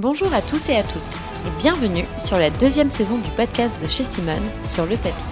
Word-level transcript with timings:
Bonjour 0.00 0.32
à 0.32 0.40
tous 0.40 0.70
et 0.70 0.76
à 0.76 0.82
toutes 0.82 1.18
et 1.46 1.58
bienvenue 1.58 2.06
sur 2.16 2.38
la 2.38 2.48
deuxième 2.48 2.88
saison 2.88 3.18
du 3.18 3.28
podcast 3.32 3.82
de 3.82 3.86
chez 3.86 4.02
Simone 4.02 4.48
sur 4.64 4.86
le 4.86 4.96
tapis. 4.96 5.26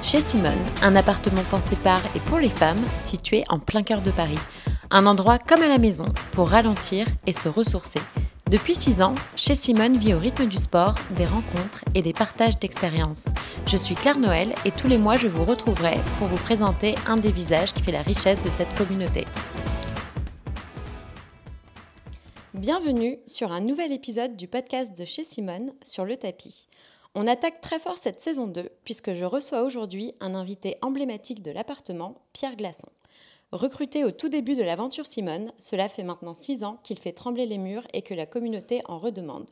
Chez 0.00 0.20
Simone, 0.20 0.62
un 0.80 0.94
appartement 0.94 1.42
pensé 1.50 1.74
par 1.74 2.00
et 2.14 2.20
pour 2.20 2.38
les 2.38 2.48
femmes 2.48 2.84
situé 3.02 3.42
en 3.48 3.58
plein 3.58 3.82
cœur 3.82 4.00
de 4.00 4.12
Paris. 4.12 4.38
Un 4.92 5.06
endroit 5.06 5.40
comme 5.40 5.62
à 5.62 5.66
la 5.66 5.78
maison 5.78 6.04
pour 6.30 6.50
ralentir 6.50 7.04
et 7.26 7.32
se 7.32 7.48
ressourcer. 7.48 7.98
Depuis 8.48 8.76
6 8.76 9.02
ans, 9.02 9.16
chez 9.34 9.56
Simone 9.56 9.98
vit 9.98 10.14
au 10.14 10.20
rythme 10.20 10.46
du 10.46 10.58
sport, 10.58 10.94
des 11.16 11.26
rencontres 11.26 11.84
et 11.96 12.02
des 12.02 12.12
partages 12.12 12.60
d'expériences. 12.60 13.26
Je 13.66 13.76
suis 13.76 13.96
Claire 13.96 14.20
Noël 14.20 14.54
et 14.64 14.70
tous 14.70 14.86
les 14.86 14.98
mois 14.98 15.16
je 15.16 15.26
vous 15.26 15.44
retrouverai 15.44 16.00
pour 16.18 16.28
vous 16.28 16.36
présenter 16.36 16.94
un 17.08 17.16
des 17.16 17.32
visages 17.32 17.72
qui 17.72 17.82
fait 17.82 17.90
la 17.90 18.02
richesse 18.02 18.40
de 18.40 18.50
cette 18.50 18.78
communauté. 18.78 19.24
Bienvenue 22.54 23.18
sur 23.24 23.50
un 23.50 23.60
nouvel 23.62 23.92
épisode 23.92 24.36
du 24.36 24.46
podcast 24.46 24.94
de 24.94 25.06
chez 25.06 25.24
Simone 25.24 25.72
sur 25.82 26.04
le 26.04 26.18
tapis. 26.18 26.68
On 27.14 27.26
attaque 27.26 27.62
très 27.62 27.78
fort 27.78 27.96
cette 27.96 28.20
saison 28.20 28.46
2 28.46 28.68
puisque 28.84 29.14
je 29.14 29.24
reçois 29.24 29.62
aujourd'hui 29.62 30.12
un 30.20 30.34
invité 30.34 30.76
emblématique 30.82 31.42
de 31.42 31.50
l'appartement, 31.50 32.16
Pierre 32.34 32.56
Glaçon. 32.56 32.90
Recruté 33.52 34.04
au 34.04 34.10
tout 34.10 34.28
début 34.28 34.54
de 34.54 34.62
l'aventure 34.62 35.06
Simone, 35.06 35.50
cela 35.58 35.88
fait 35.88 36.02
maintenant 36.02 36.34
6 36.34 36.62
ans 36.62 36.78
qu'il 36.82 36.98
fait 36.98 37.12
trembler 37.12 37.46
les 37.46 37.56
murs 37.56 37.86
et 37.94 38.02
que 38.02 38.12
la 38.12 38.26
communauté 38.26 38.82
en 38.84 38.98
redemande. 38.98 39.48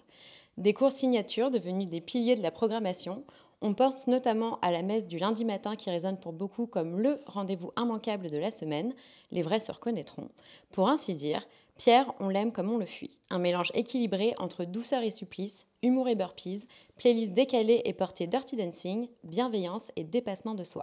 Des 0.58 0.74
cours 0.74 0.92
signatures 0.92 1.50
devenus 1.50 1.88
des 1.88 2.02
piliers 2.02 2.36
de 2.36 2.42
la 2.42 2.50
programmation, 2.50 3.24
on 3.62 3.72
pense 3.72 4.08
notamment 4.08 4.58
à 4.60 4.70
la 4.70 4.82
messe 4.82 5.06
du 5.06 5.18
lundi 5.18 5.44
matin 5.44 5.76
qui 5.76 5.90
résonne 5.90 6.18
pour 6.18 6.32
beaucoup 6.32 6.66
comme 6.66 6.98
le 6.98 7.18
rendez-vous 7.26 7.72
immanquable 7.78 8.30
de 8.30 8.38
la 8.38 8.50
semaine, 8.50 8.94
les 9.30 9.42
vrais 9.42 9.60
se 9.60 9.72
reconnaîtront. 9.72 10.28
Pour 10.70 10.88
ainsi 10.88 11.14
dire, 11.14 11.46
Pierre, 11.80 12.12
on 12.20 12.28
l'aime 12.28 12.52
comme 12.52 12.70
on 12.70 12.76
le 12.76 12.84
fuit. 12.84 13.18
Un 13.30 13.38
mélange 13.38 13.72
équilibré 13.72 14.34
entre 14.38 14.66
douceur 14.66 15.02
et 15.02 15.10
supplice, 15.10 15.64
humour 15.82 16.08
et 16.08 16.14
burpees, 16.14 16.66
playlist 16.98 17.32
décalée 17.32 17.80
et 17.86 17.94
portée 17.94 18.26
dirty 18.26 18.54
dancing, 18.56 19.08
bienveillance 19.24 19.90
et 19.96 20.04
dépassement 20.04 20.54
de 20.54 20.62
soi. 20.62 20.82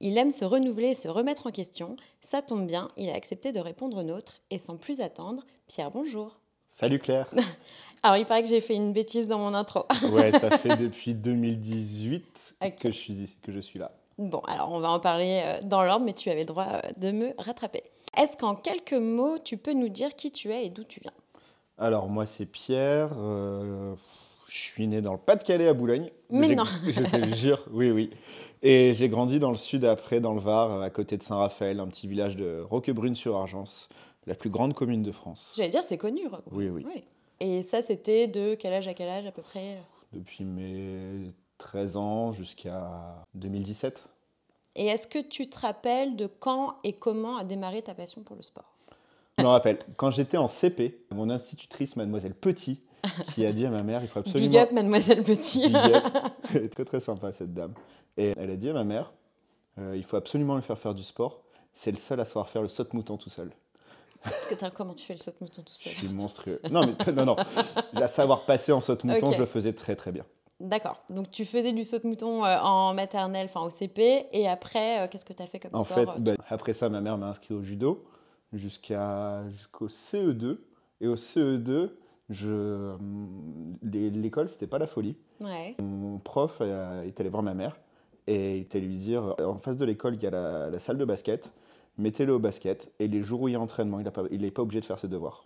Il 0.00 0.18
aime 0.18 0.32
se 0.32 0.44
renouveler 0.44 0.88
et 0.88 0.94
se 0.94 1.06
remettre 1.06 1.46
en 1.46 1.52
question. 1.52 1.94
Ça 2.22 2.42
tombe 2.42 2.66
bien, 2.66 2.88
il 2.96 3.08
a 3.08 3.14
accepté 3.14 3.52
de 3.52 3.60
répondre 3.60 3.98
aux 3.98 4.02
nôtres. 4.02 4.40
Et 4.50 4.58
sans 4.58 4.76
plus 4.76 5.00
attendre, 5.00 5.44
Pierre, 5.68 5.92
bonjour. 5.92 6.40
Salut 6.68 6.98
Claire. 6.98 7.28
Alors, 8.02 8.16
il 8.16 8.26
paraît 8.26 8.42
que 8.42 8.48
j'ai 8.48 8.60
fait 8.60 8.74
une 8.74 8.92
bêtise 8.92 9.28
dans 9.28 9.38
mon 9.38 9.54
intro. 9.54 9.84
ouais, 10.10 10.32
ça 10.32 10.58
fait 10.58 10.76
depuis 10.80 11.14
2018 11.14 12.56
que, 12.80 12.90
je 12.90 12.96
suis 12.96 13.12
ici, 13.12 13.38
que 13.40 13.52
je 13.52 13.60
suis 13.60 13.78
là. 13.78 13.92
Bon, 14.18 14.40
alors 14.40 14.72
on 14.72 14.80
va 14.80 14.90
en 14.90 14.98
parler 14.98 15.40
euh, 15.44 15.60
dans 15.62 15.84
l'ordre, 15.84 16.04
mais 16.04 16.12
tu 16.12 16.30
avais 16.30 16.40
le 16.40 16.46
droit 16.46 16.66
euh, 16.66 16.80
de 16.96 17.12
me 17.12 17.32
rattraper. 17.38 17.84
Est-ce 18.16 18.36
qu'en 18.36 18.54
quelques 18.54 18.92
mots, 18.92 19.38
tu 19.38 19.56
peux 19.56 19.72
nous 19.72 19.88
dire 19.88 20.14
qui 20.14 20.30
tu 20.30 20.50
es 20.50 20.66
et 20.66 20.70
d'où 20.70 20.84
tu 20.84 21.00
viens? 21.00 21.12
Alors, 21.78 22.08
moi, 22.08 22.26
c'est 22.26 22.46
Pierre. 22.46 23.10
Euh, 23.16 23.94
je 24.48 24.58
suis 24.58 24.86
né 24.86 25.00
dans 25.00 25.12
le 25.12 25.18
Pas-de-Calais 25.18 25.66
à 25.66 25.72
Boulogne. 25.72 26.10
Mais 26.28 26.54
non 26.54 26.64
Je 26.86 27.02
te 27.02 27.16
le 27.16 27.34
jure, 27.34 27.64
oui, 27.70 27.90
oui. 27.90 28.10
Et 28.62 28.92
j'ai 28.92 29.08
grandi 29.08 29.38
dans 29.38 29.50
le 29.50 29.56
sud 29.56 29.84
après, 29.84 30.20
dans 30.20 30.34
le 30.34 30.40
Var, 30.40 30.82
à 30.82 30.90
côté 30.90 31.16
de 31.16 31.22
Saint-Raphaël, 31.22 31.80
un 31.80 31.86
petit 31.86 32.06
village 32.06 32.36
de 32.36 32.60
Roquebrune-sur-Argence, 32.68 33.88
la 34.26 34.34
plus 34.34 34.50
grande 34.50 34.74
commune 34.74 35.02
de 35.02 35.10
France. 35.10 35.54
J'allais 35.56 35.70
dire, 35.70 35.82
c'est 35.82 35.98
connu. 35.98 36.22
Oui, 36.50 36.68
oui, 36.68 36.84
oui. 36.86 37.04
Et 37.40 37.62
ça, 37.62 37.80
c'était 37.82 38.28
de 38.28 38.54
quel 38.54 38.74
âge 38.74 38.86
à 38.86 38.94
quel 38.94 39.08
âge 39.08 39.26
à 39.26 39.32
peu 39.32 39.42
près? 39.42 39.78
Depuis 40.12 40.44
mes 40.44 41.32
13 41.58 41.96
ans 41.96 42.32
jusqu'à 42.32 43.24
2017. 43.34 44.08
Et 44.74 44.86
est-ce 44.86 45.06
que 45.06 45.18
tu 45.18 45.48
te 45.48 45.58
rappelles 45.58 46.16
de 46.16 46.26
quand 46.26 46.76
et 46.84 46.94
comment 46.94 47.36
a 47.36 47.44
démarré 47.44 47.82
ta 47.82 47.94
passion 47.94 48.22
pour 48.22 48.36
le 48.36 48.42
sport? 48.42 48.72
Je 49.38 49.44
me 49.44 49.48
rappelle, 49.48 49.78
quand 49.96 50.10
j'étais 50.10 50.36
en 50.36 50.48
CP, 50.48 51.04
mon 51.10 51.30
institutrice, 51.30 51.96
mademoiselle 51.96 52.34
Petit, 52.34 52.80
qui 53.32 53.44
a 53.44 53.52
dit 53.52 53.66
à 53.66 53.70
ma 53.70 53.82
mère, 53.82 54.02
il 54.02 54.08
faut 54.08 54.20
absolument... 54.20 54.50
Big 54.50 54.58
up, 54.58 54.72
mademoiselle 54.72 55.22
Petit. 55.22 55.68
Big 55.68 55.76
up. 55.76 56.04
Elle 56.54 56.64
est 56.64 56.68
très 56.68 56.84
très 56.84 57.00
sympa, 57.00 57.32
cette 57.32 57.52
dame. 57.52 57.74
Et 58.16 58.34
elle 58.36 58.50
a 58.50 58.56
dit 58.56 58.68
à 58.70 58.72
ma 58.74 58.84
mère, 58.84 59.12
euh, 59.78 59.96
il 59.96 60.04
faut 60.04 60.16
absolument 60.16 60.54
le 60.54 60.60
faire 60.60 60.78
faire 60.78 60.94
du 60.94 61.02
sport. 61.02 61.42
C'est 61.72 61.90
le 61.90 61.96
seul 61.96 62.20
à 62.20 62.24
savoir 62.24 62.48
faire 62.48 62.62
le 62.62 62.68
saute-mouton 62.68 63.16
tout 63.16 63.30
seul. 63.30 63.50
Parce 64.22 64.46
que 64.46 64.54
comment 64.70 64.94
tu 64.94 65.04
fais 65.04 65.14
le 65.14 65.18
saute-mouton 65.18 65.62
tout 65.62 65.74
seul? 65.74 65.92
Je 65.92 65.98
suis 65.98 66.08
monstrueux. 66.08 66.60
Non, 66.70 66.82
mais 66.86 67.12
non, 67.12 67.24
non. 67.24 67.36
La 67.94 68.06
savoir 68.06 68.44
passer 68.44 68.70
en 68.70 68.80
saute-mouton, 68.80 69.32
je 69.32 69.38
le 69.38 69.46
faisais 69.46 69.72
très 69.72 69.96
très 69.96 70.12
bien. 70.12 70.24
D'accord. 70.60 71.02
Donc 71.10 71.30
tu 71.30 71.44
faisais 71.44 71.72
du 71.72 71.84
saut-mouton 71.84 72.44
euh, 72.44 72.58
en 72.60 72.94
maternelle, 72.94 73.46
enfin 73.46 73.62
au 73.62 73.70
CP, 73.70 74.26
et 74.32 74.48
après, 74.48 75.00
euh, 75.00 75.08
qu'est-ce 75.08 75.24
que 75.24 75.32
tu 75.32 75.42
as 75.42 75.46
fait 75.46 75.58
comme 75.58 75.74
en 75.74 75.84
sport 75.84 76.14
fait, 76.14 76.20
ben, 76.20 76.36
après 76.48 76.72
ça, 76.72 76.88
ma 76.88 77.00
mère 77.00 77.18
m'a 77.18 77.28
inscrit 77.28 77.54
au 77.54 77.62
judo 77.62 78.04
jusqu'à 78.52 79.48
jusqu'au 79.50 79.88
CE2. 79.88 80.58
Et 81.00 81.08
au 81.08 81.16
CE2, 81.16 81.90
je 82.30 82.94
l'école, 83.82 84.48
c'était 84.48 84.68
pas 84.68 84.78
la 84.78 84.86
folie. 84.86 85.16
Ouais. 85.40 85.74
Mon 85.80 86.18
prof 86.18 86.60
est 86.60 87.20
allé 87.20 87.28
voir 87.28 87.42
ma 87.42 87.54
mère 87.54 87.76
et 88.26 88.58
il 88.58 88.62
était 88.62 88.80
lui 88.80 88.96
dire 88.96 89.34
en 89.40 89.58
face 89.58 89.76
de 89.76 89.84
l'école, 89.84 90.14
il 90.14 90.22
y 90.22 90.26
a 90.26 90.30
la, 90.30 90.70
la 90.70 90.78
salle 90.78 90.98
de 90.98 91.04
basket, 91.04 91.52
mettez-le 91.98 92.32
au 92.34 92.38
basket, 92.38 92.92
et 92.98 93.08
les 93.08 93.22
jours 93.22 93.42
où 93.42 93.48
il 93.48 93.52
y 93.52 93.54
a 93.56 93.60
entraînement, 93.60 93.98
il 94.30 94.40
n'est 94.40 94.50
pas 94.50 94.62
obligé 94.62 94.80
de 94.80 94.84
faire 94.84 94.98
ses 94.98 95.08
devoirs. 95.08 95.44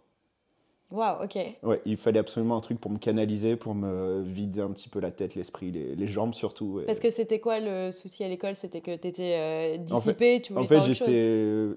Waouh, 0.90 1.24
ok. 1.24 1.36
Ouais, 1.64 1.80
il 1.84 1.96
fallait 1.96 2.20
absolument 2.20 2.56
un 2.56 2.60
truc 2.60 2.80
pour 2.80 2.90
me 2.90 2.98
canaliser, 2.98 3.56
pour 3.56 3.74
me 3.74 4.22
vider 4.22 4.60
un 4.60 4.70
petit 4.70 4.88
peu 4.88 5.00
la 5.00 5.10
tête, 5.10 5.34
l'esprit, 5.34 5.72
les, 5.72 6.06
jambes 6.06 6.34
surtout. 6.34 6.80
Parce 6.86 7.00
que 7.00 7.10
c'était 7.10 7.40
quoi 7.40 7.58
le 7.58 7.90
souci 7.90 8.22
à 8.22 8.28
l'école? 8.28 8.54
C'était 8.54 8.80
que 8.80 8.94
tu 8.96 9.08
étais 9.08 9.34
euh, 9.36 9.76
dissipé, 9.78 10.40
tu 10.40 10.52
voulais 10.52 10.64
en 10.64 10.68
fait, 10.68 10.74
faire 10.76 10.84
autre 10.84 10.92
chose? 10.92 11.08
En 11.08 11.10
fait, 11.10 11.16
j'étais 11.16 11.76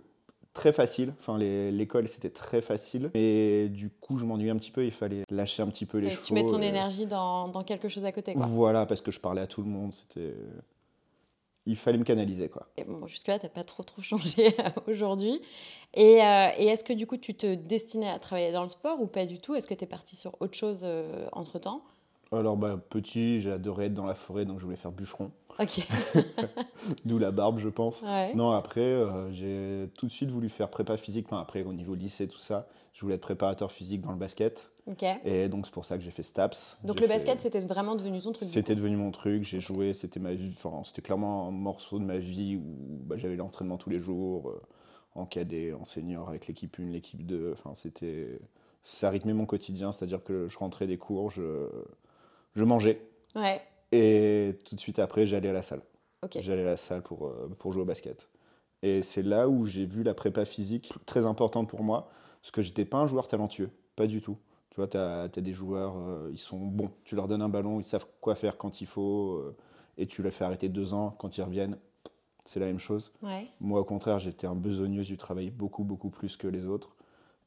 très 0.54 0.74
facile. 0.74 1.14
Enfin, 1.20 1.38
l'école, 1.38 2.08
c'était 2.08 2.30
très 2.30 2.62
facile. 2.62 3.10
Et 3.16 3.70
du 3.70 3.90
coup, 3.90 4.18
je 4.18 4.26
m'ennuyais 4.26 4.52
un 4.52 4.58
petit 4.58 4.72
peu. 4.72 4.86
Il 4.86 4.92
fallait 4.92 5.24
lâcher 5.30 5.64
un 5.64 5.68
petit 5.68 5.86
peu 5.86 5.98
les 5.98 6.12
chevaux. 6.12 6.26
Tu 6.26 6.34
mets 6.34 6.46
ton 6.46 6.62
énergie 6.62 7.08
dans, 7.08 7.48
dans, 7.48 7.64
quelque 7.64 7.90
chose 7.90 8.06
à 8.06 8.12
côté, 8.12 8.34
quoi. 8.34 8.46
Voilà, 8.46 8.86
parce 8.86 9.02
que 9.02 9.12
je 9.12 9.20
parlais 9.20 9.42
à 9.42 9.48
tout 9.48 9.62
le 9.62 9.70
monde. 9.70 9.94
C'était 9.94 10.36
il 11.70 11.76
fallait 11.76 12.00
me 12.00 12.04
canaliser. 12.04 12.50
Quoi. 12.50 12.68
Et 12.78 12.84
bon, 12.84 13.06
jusque-là, 13.06 13.38
tu 13.38 13.46
n'as 13.46 13.52
pas 13.52 13.64
trop, 13.64 13.84
trop 13.84 14.02
changé 14.02 14.56
aujourd'hui. 14.88 15.40
Et, 15.94 16.22
euh, 16.24 16.48
et 16.58 16.66
est-ce 16.66 16.84
que 16.84 16.94
du 16.94 17.06
coup, 17.06 17.18
tu 17.18 17.36
te 17.36 17.54
destinais 17.54 18.10
à 18.10 18.18
travailler 18.18 18.52
dans 18.52 18.64
le 18.64 18.70
sport 18.70 19.00
ou 19.02 19.06
pas 19.06 19.26
du 19.26 19.40
tout? 19.40 19.54
Est-ce 19.56 19.68
que 19.68 19.76
tu 19.76 19.84
es 19.84 19.88
parti 19.88 20.16
sur 20.16 20.36
autre 20.40 20.56
chose 20.56 20.82
euh, 20.84 21.28
entre-temps? 21.32 21.84
Alors, 22.32 22.58
bah, 22.58 22.80
petit, 22.90 23.40
j'adorais 23.40 23.86
être 23.86 23.94
dans 23.94 24.06
la 24.06 24.16
forêt, 24.16 24.46
donc 24.46 24.60
je 24.60 24.66
voulais 24.66 24.78
faire 24.78 24.92
bûcheron. 24.92 25.32
Ok. 25.60 25.88
D'où 27.06 27.18
la 27.20 27.32
barbe, 27.32 27.60
je 27.60 27.70
pense. 27.70 28.02
Ouais. 28.02 28.34
Non, 28.34 28.52
après, 28.52 28.82
euh, 28.82 29.32
j'ai 29.32 29.90
tout 29.98 30.08
de 30.08 30.12
suite 30.12 30.32
voulu 30.32 30.50
faire 30.50 30.70
prépa 30.70 30.98
physique. 30.98 31.28
Enfin, 31.28 31.42
après, 31.42 31.64
au 31.64 31.74
niveau 31.74 31.96
lycée, 31.96 32.28
tout 32.28 32.38
ça, 32.38 32.68
je 32.94 33.02
voulais 33.02 33.16
être 33.16 33.22
préparateur 33.22 33.72
physique 33.72 34.02
dans 34.02 34.12
le 34.12 34.18
basket. 34.18 34.72
Et 35.24 35.50
donc, 35.50 35.66
c'est 35.66 35.74
pour 35.74 35.86
ça 35.86 35.98
que 35.98 36.04
j'ai 36.04 36.12
fait 36.12 36.24
STAPS. 36.24 36.80
Donc, 36.84 37.00
le 37.00 37.08
basket, 37.08 37.40
c'était 37.40 37.60
vraiment 37.60 37.96
devenu 37.96 38.20
ton 38.22 38.32
truc 38.32 38.48
C'était 38.48 38.76
devenu 38.76 38.98
mon 38.98 39.12
truc. 39.12 39.44
J'ai 39.44 39.60
joué, 39.60 39.94
c'était 39.94 40.20
ma 40.20 40.34
vie. 40.34 40.52
Enfin, 40.56 40.82
c'était 40.84 41.02
clairement 41.02 41.48
un 41.48 41.52
morceau 41.52 42.00
de 42.00 42.06
ma 42.06 42.18
vie 42.18 42.58
où 42.58 43.00
bah, 43.06 43.16
j'avais 43.18 43.36
l'entraînement 43.36 43.78
tous 43.78 43.90
les 43.90 44.00
jours, 44.00 44.50
euh, 44.50 44.62
en 45.16 45.26
cadet, 45.26 45.74
en 45.74 45.86
senior, 45.86 46.30
avec 46.30 46.48
l'équipe 46.48 46.78
1, 46.80 46.90
l'équipe 46.90 47.26
2. 47.26 47.54
Enfin, 47.54 47.74
c'était. 47.74 48.40
Ça 48.82 49.10
rythmait 49.10 49.34
mon 49.34 49.46
quotidien, 49.46 49.92
c'est-à-dire 49.92 50.24
que 50.24 50.48
je 50.48 50.58
rentrais 50.58 50.88
des 50.88 50.98
cours, 50.98 51.30
je, 51.30 51.68
je 52.56 52.64
mangeais. 52.64 53.02
Ouais. 53.36 53.62
Et 53.92 54.58
tout 54.64 54.76
de 54.76 54.80
suite 54.80 55.00
après, 55.00 55.28
j'allais 55.28 55.50
à 55.50 55.54
la 55.54 55.62
salle. 55.62 55.82
J'allais 56.40 56.62
à 56.62 56.66
la 56.66 56.78
salle 56.78 57.02
pour, 57.02 57.28
euh, 57.28 57.50
pour 57.60 57.74
jouer 57.74 57.82
au 57.82 57.86
basket. 57.86 58.30
Et 58.82 59.02
c'est 59.02 59.24
là 59.24 59.50
où 59.50 59.66
j'ai 59.66 59.86
vu 59.86 60.04
la 60.04 60.14
prépa 60.14 60.46
physique 60.46 60.94
très 61.06 61.26
importante 61.26 61.70
pour 61.70 61.84
moi, 61.84 62.10
parce 62.42 62.52
que 62.52 62.62
j'étais 62.62 62.86
pas 62.86 62.98
un 62.98 63.08
joueur 63.08 63.28
talentueux, 63.28 63.70
pas 63.96 64.08
du 64.08 64.22
tout. 64.22 64.38
Tu 64.80 64.98
vois, 64.98 65.28
tu 65.30 65.40
as, 65.40 65.42
des 65.42 65.52
joueurs, 65.54 65.98
euh, 65.98 66.30
ils 66.32 66.38
sont 66.38 66.58
bons. 66.58 66.90
Tu 67.04 67.16
leur 67.16 67.28
donnes 67.28 67.42
un 67.42 67.50
ballon, 67.50 67.82
ils 67.82 67.84
savent 67.84 68.08
quoi 68.22 68.34
faire 68.36 68.58
quand 68.58 68.80
il 68.80 68.88
faut, 68.88 69.34
euh, 69.34 69.56
et 69.98 70.08
tu 70.08 70.24
les 70.24 70.32
fais 70.32 70.46
arrêter 70.46 70.70
deux 70.70 70.94
ans, 70.94 71.14
quand 71.20 71.38
ils 71.38 71.42
reviennent, 71.42 71.78
c'est 72.46 72.62
la 72.62 72.68
même 72.68 72.80
chose. 72.80 73.12
Ouais. 73.22 73.46
Moi, 73.60 73.82
au 73.82 73.84
contraire, 73.84 74.20
j'étais 74.20 74.48
un 74.48 74.56
besogneux, 74.56 75.02
j'ai 75.02 75.18
travaillé 75.18 75.52
beaucoup, 75.52 75.84
beaucoup 75.84 76.10
plus 76.10 76.38
que 76.38 76.48
les 76.48 76.66
autres. 76.66 76.96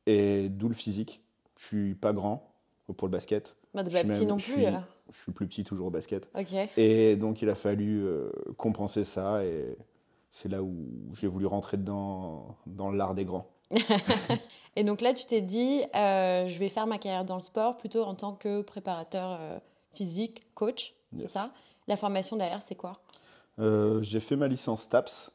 Et 0.04 0.50
d'où 0.50 0.68
le 0.68 0.74
physique. 0.74 1.22
Je 1.58 1.66
suis 1.66 1.94
pas 1.94 2.12
grand 2.12 2.52
pour 2.98 3.08
le 3.08 3.12
basket. 3.12 3.56
Bah, 3.72 3.82
de 3.82 3.88
Je 3.88 3.94
pas 3.94 4.00
suis 4.00 4.08
petit 4.08 4.26
non 4.26 4.36
je 4.36 4.44
plus. 4.44 4.52
suis- 4.52 4.66
alors. 4.66 4.82
Je 5.10 5.22
suis 5.22 5.32
plus 5.32 5.46
petit 5.46 5.64
toujours 5.64 5.86
au 5.86 5.90
basket. 5.90 6.28
Et 6.76 7.16
donc, 7.16 7.40
il 7.40 7.48
a 7.48 7.54
fallu 7.54 8.04
euh, 8.04 8.30
compenser 8.58 9.04
ça. 9.04 9.42
Et 9.42 9.78
c'est 10.28 10.50
là 10.50 10.62
où 10.62 10.86
j'ai 11.14 11.28
voulu 11.28 11.46
rentrer 11.46 11.78
dedans, 11.78 12.56
dans 12.66 12.90
l'art 12.90 13.14
des 13.14 13.24
grands. 13.24 13.48
Et 14.76 14.84
donc 14.84 15.00
là, 15.00 15.12
tu 15.12 15.26
t'es 15.26 15.40
dit, 15.40 15.82
euh, 15.94 16.46
je 16.46 16.58
vais 16.58 16.68
faire 16.68 16.86
ma 16.86 16.98
carrière 16.98 17.24
dans 17.24 17.36
le 17.36 17.42
sport 17.42 17.76
plutôt 17.76 18.04
en 18.04 18.14
tant 18.14 18.32
que 18.32 18.62
préparateur 18.62 19.38
euh, 19.40 19.58
physique, 19.92 20.42
coach, 20.54 20.94
c'est 21.14 21.28
ça? 21.28 21.52
La 21.88 21.96
formation 21.96 22.36
derrière, 22.36 22.62
c'est 22.62 22.74
quoi? 22.74 23.02
Euh, 23.58 24.00
j'ai 24.02 24.20
fait 24.20 24.36
ma 24.36 24.48
licence 24.48 24.88
TAPS. 24.88 25.30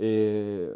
Et 0.00 0.68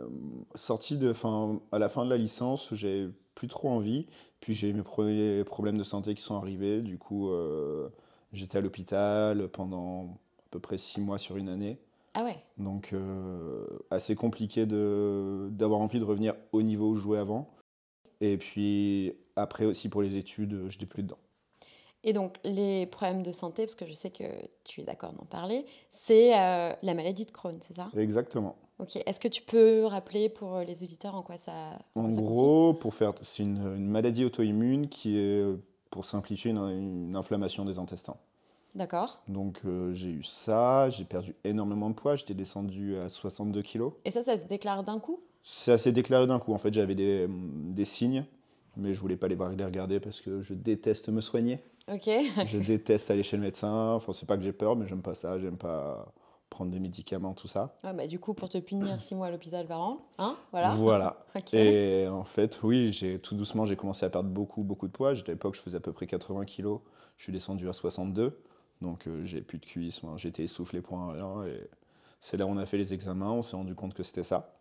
sorti 0.57 0.99
de, 0.99 1.13
fin, 1.13 1.61
à 1.71 1.79
la 1.79 1.89
fin 1.89 2.05
de 2.05 2.11
la 2.11 2.17
licence, 2.17 2.75
j'ai 2.75 3.09
plus 3.35 3.47
trop 3.47 3.71
envie. 3.71 4.07
Puis 4.41 4.53
j'ai 4.53 4.69
eu 4.69 4.75
mes 4.75 4.83
premiers 4.83 5.45
problèmes 5.45 5.79
de 5.79 5.85
santé 5.85 6.15
qui 6.15 6.23
sont 6.23 6.37
arrivés. 6.37 6.83
Du 6.83 6.99
coup, 6.99 7.31
j'étais 8.33 8.59
à 8.59 8.61
l'hôpital 8.61 9.49
pendant 9.49 10.19
à 10.41 10.49
peu 10.51 10.59
près 10.59 10.77
six 10.77 11.01
mois 11.01 11.19
sur 11.19 11.37
une 11.37 11.49
année. 11.49 11.79
Ah 12.15 12.25
ouais 12.25 12.37
Donc, 12.59 12.93
euh, 12.93 13.67
assez 13.91 14.15
compliqué 14.15 14.67
de- 14.67 15.49
d'avoir 15.51 15.81
envie 15.81 15.99
de 15.99 16.05
revenir 16.05 16.35
au 16.53 16.63
niveau 16.63 16.91
où 16.91 16.95
je 16.95 17.01
jouais 17.01 17.19
avant. 17.19 17.49
Et 18.21 18.37
puis, 18.39 19.15
après 19.37 19.65
aussi 19.65 19.89
pour 19.89 20.03
les 20.03 20.17
études, 20.17 20.69
je 20.69 20.77
n'étais 20.77 20.87
plus 20.87 21.03
dedans. 21.03 21.19
Et 22.05 22.13
donc, 22.13 22.37
les 22.45 22.87
problèmes 22.87 23.23
de 23.23 23.33
santé, 23.33 23.63
parce 23.65 23.77
que 23.77 23.87
je 23.87 23.93
sais 23.93 24.11
que 24.11 24.25
tu 24.65 24.81
es 24.81 24.85
d'accord 24.85 25.13
d'en 25.13 25.25
parler, 25.25 25.65
c'est 25.91 26.37
euh, 26.39 26.73
la 26.83 26.95
maladie 26.95 27.25
de 27.25 27.31
Crohn, 27.31 27.59
c'est 27.61 27.75
ça? 27.75 27.91
Exactement. 27.97 28.57
Ok. 28.79 28.97
Est-ce 29.07 29.21
que 29.21 29.29
tu 29.29 29.43
peux 29.43 29.85
rappeler 29.87 30.29
pour 30.29 30.59
les 30.59 30.83
auditeurs 30.83 31.15
en 31.15 31.23
quoi 31.23 31.39
ça, 31.39 31.79
en 31.95 32.01
En 32.01 32.11
quoi 32.11 32.15
ça 32.15 32.21
gros, 32.21 32.75
pour 32.75 32.93
faire, 32.95 33.13
c'est 33.23 33.45
une, 33.45 33.59
une 33.77 33.89
maladie 33.89 34.25
auto-immune 34.25 34.89
qui 34.89 35.17
est, 35.17 35.45
pour 35.91 36.05
simplifier, 36.05 36.51
une, 36.51 36.59
une 36.59 37.17
inflammation 37.17 37.65
des 37.65 37.79
intestins. 37.79 38.17
D'accord. 38.75 39.23
Donc 39.29 39.61
euh, 39.65 39.93
j'ai 39.93 40.11
eu 40.11 40.23
ça, 40.23 40.89
j'ai 40.89 41.05
perdu 41.05 41.35
énormément 41.45 41.91
de 41.91 41.95
poids, 41.95 42.17
j'étais 42.17 42.35
descendu 42.35 42.97
à 42.97 43.09
62 43.09 43.63
kilos. 43.63 43.93
Et 44.05 44.11
ça, 44.11 44.23
ça 44.23 44.37
se 44.37 44.45
déclare 44.45 44.83
d'un 44.83 44.99
coup? 44.99 45.21
Ça 45.43 45.77
s'est 45.77 45.93
déclaré 45.93 46.27
d'un 46.27 46.39
coup. 46.39 46.55
En 46.55 46.59
fait, 46.59 46.73
j'avais 46.73 46.95
des, 46.95 47.27
des 47.29 47.85
signes, 47.85 48.25
mais 48.77 48.95
je 48.95 49.01
voulais 49.01 49.17
pas 49.17 49.29
les 49.29 49.35
voir 49.35 49.51
les 49.51 49.65
regarder 49.65 50.01
parce 50.01 50.21
que 50.21 50.41
je 50.41 50.55
déteste 50.55 51.09
me 51.09 51.21
soigner. 51.21 51.59
Ok. 51.93 52.09
Je 52.47 52.59
déteste 52.67 53.11
aller 53.11 53.25
chez 53.25 53.37
le 53.37 53.43
médecin. 53.43 53.93
Enfin, 53.95 54.13
c'est 54.13 54.27
pas 54.27 54.37
que 54.37 54.43
j'ai 54.45 54.53
peur, 54.53 54.77
mais 54.77 54.87
j'aime 54.87 55.03
pas 55.03 55.15
ça. 55.15 55.39
J'aime 55.39 55.57
pas 55.59 56.13
prendre 56.49 56.71
des 56.71 56.79
médicaments, 56.79 57.33
tout 57.35 57.49
ça. 57.49 57.75
Ouais, 57.83 57.93
bah, 57.93 58.07
du 58.07 58.21
coup, 58.21 58.35
pour 58.35 58.49
te 58.49 58.59
punir 58.59 59.01
six 59.01 59.15
mois 59.15 59.27
à 59.29 59.31
l'hôpital 59.31 59.67
par 59.67 59.81
an, 59.81 59.99
hein 60.19 60.37
Voilà. 60.53 60.69
Voilà. 60.71 61.17
Et 61.53 62.07
en 62.09 62.25
fait, 62.25 62.61
oui, 62.63 62.91
j'ai 62.91 63.19
tout 63.19 63.35
doucement, 63.35 63.65
j'ai 63.65 63.75
commencé 63.77 64.05
à 64.07 64.11
perdre 64.11 64.29
beaucoup, 64.29 64.63
beaucoup 64.63 64.87
de 64.87 64.93
poids. 64.93 65.13
J'étais- 65.15 65.31
À 65.31 65.35
l'époque, 65.35 65.57
je 65.57 65.61
faisais 65.61 65.79
à 65.79 65.81
peu 65.81 65.93
près 65.93 66.07
80 66.07 66.45
kilos. 66.45 66.81
Je 67.17 67.25
suis 67.25 67.33
descendu 67.33 67.69
à 67.69 67.73
62. 67.73 68.39
Donc, 68.83 69.07
euh, 69.07 69.25
j'ai 69.25 69.41
plus 69.41 69.59
de 69.59 69.65
cuisses. 69.65 70.03
J'étais 70.17 70.45
essoufflé 70.45 70.81
pour 70.81 70.99
un 70.99 71.13
rien. 71.13 71.45
Et 71.47 71.61
c'est 72.21 72.37
là 72.37 72.47
où 72.47 72.51
on 72.51 72.59
a 72.59 72.67
fait 72.67 72.79
les 72.79 72.95
examens. 72.95 73.31
On 73.31 73.43
s'est 73.43 73.57
rendu 73.57 73.75
compte 73.75 73.95
que 73.95 74.03
c'était 74.03 74.23
ça. 74.23 74.55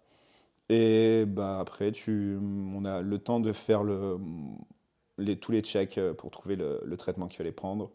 Et 0.69 1.25
bah, 1.27 1.59
après, 1.59 1.91
tu, 1.91 2.37
on 2.39 2.85
a 2.85 3.01
le 3.01 3.17
temps 3.19 3.39
de 3.39 3.51
faire 3.51 3.83
tous 3.83 5.51
les 5.51 5.61
checks 5.61 5.97
euh, 5.97 6.13
pour 6.13 6.31
trouver 6.31 6.55
le, 6.55 6.95
traitement 6.97 7.27
qu'il 7.27 7.37
fallait 7.37 7.51
prendre. 7.51 7.91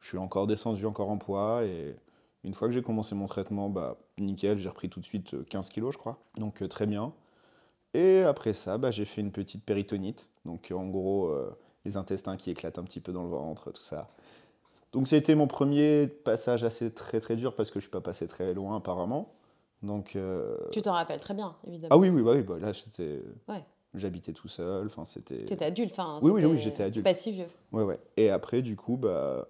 Je 0.00 0.08
suis 0.08 0.18
encore 0.18 0.46
descendu, 0.46 0.86
encore 0.86 1.10
en 1.10 1.18
poids. 1.18 1.64
Et 1.64 1.96
une 2.44 2.54
fois 2.54 2.68
que 2.68 2.74
j'ai 2.74 2.82
commencé 2.82 3.14
mon 3.14 3.26
traitement, 3.26 3.68
bah, 3.68 3.98
nickel, 4.18 4.58
j'ai 4.58 4.68
repris 4.68 4.88
tout 4.88 5.00
de 5.00 5.04
suite 5.04 5.34
euh, 5.34 5.44
15 5.50 5.70
kilos, 5.70 5.94
je 5.94 5.98
crois. 5.98 6.18
Donc, 6.36 6.62
euh, 6.62 6.68
très 6.68 6.86
bien. 6.86 7.12
Et 7.94 8.20
après 8.20 8.52
ça, 8.52 8.78
bah, 8.78 8.90
j'ai 8.90 9.04
fait 9.04 9.20
une 9.20 9.32
petite 9.32 9.64
péritonite. 9.64 10.28
Donc, 10.44 10.70
euh, 10.70 10.74
en 10.74 10.86
gros, 10.86 11.26
euh, 11.28 11.56
les 11.84 11.96
intestins 11.96 12.36
qui 12.36 12.50
éclatent 12.50 12.78
un 12.78 12.84
petit 12.84 13.00
peu 13.00 13.12
dans 13.12 13.24
le 13.24 13.30
ventre, 13.30 13.72
tout 13.72 13.82
ça. 13.82 14.08
Donc, 14.92 15.06
ça 15.08 15.16
a 15.16 15.18
été 15.18 15.34
mon 15.34 15.46
premier 15.46 16.06
passage 16.08 16.64
assez 16.64 16.92
très 16.92 17.20
très 17.20 17.36
dur 17.36 17.54
parce 17.54 17.70
que 17.70 17.78
je 17.78 17.84
suis 17.84 17.90
pas 17.90 18.00
passé 18.00 18.26
très 18.26 18.52
loin 18.54 18.76
apparemment. 18.76 19.32
Donc, 19.82 20.16
euh, 20.16 20.56
Tu 20.72 20.82
t'en 20.82 20.92
rappelles 20.92 21.20
très 21.20 21.34
bien, 21.34 21.56
évidemment. 21.66 21.94
ah 21.94 21.98
oui, 21.98 22.08
oui, 22.10 22.22
bah 22.22 22.32
oui, 22.34 22.42
bah 22.42 22.58
là, 22.60 22.72
c'était. 22.72 23.22
Ouais. 23.48 23.64
J'habitais 23.94 24.32
tout 24.32 24.48
seul. 24.48 24.86
Enfin, 24.86 25.04
c'était. 25.04 25.44
Tu 25.46 25.52
étais 25.54 25.64
adulte, 25.64 25.92
enfin. 25.92 26.18
Oui, 26.22 26.30
oui, 26.32 26.44
oui, 26.44 26.58
j'étais 26.58 26.82
adulte. 26.84 27.04
pas 27.04 27.14
si 27.14 27.32
vieux. 27.32 27.46
Ouais, 27.72 27.82
ouais. 27.82 27.98
Et 28.16 28.30
après, 28.30 28.62
du 28.62 28.76
coup, 28.76 28.96
bah, 28.96 29.48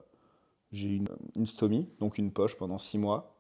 j'ai 0.72 0.88
eu 0.88 0.96
une, 0.96 1.08
une 1.36 1.46
stomie, 1.46 1.88
donc 1.98 2.16
une 2.18 2.30
poche 2.32 2.56
pendant 2.56 2.78
six 2.78 2.96
mois. 2.98 3.34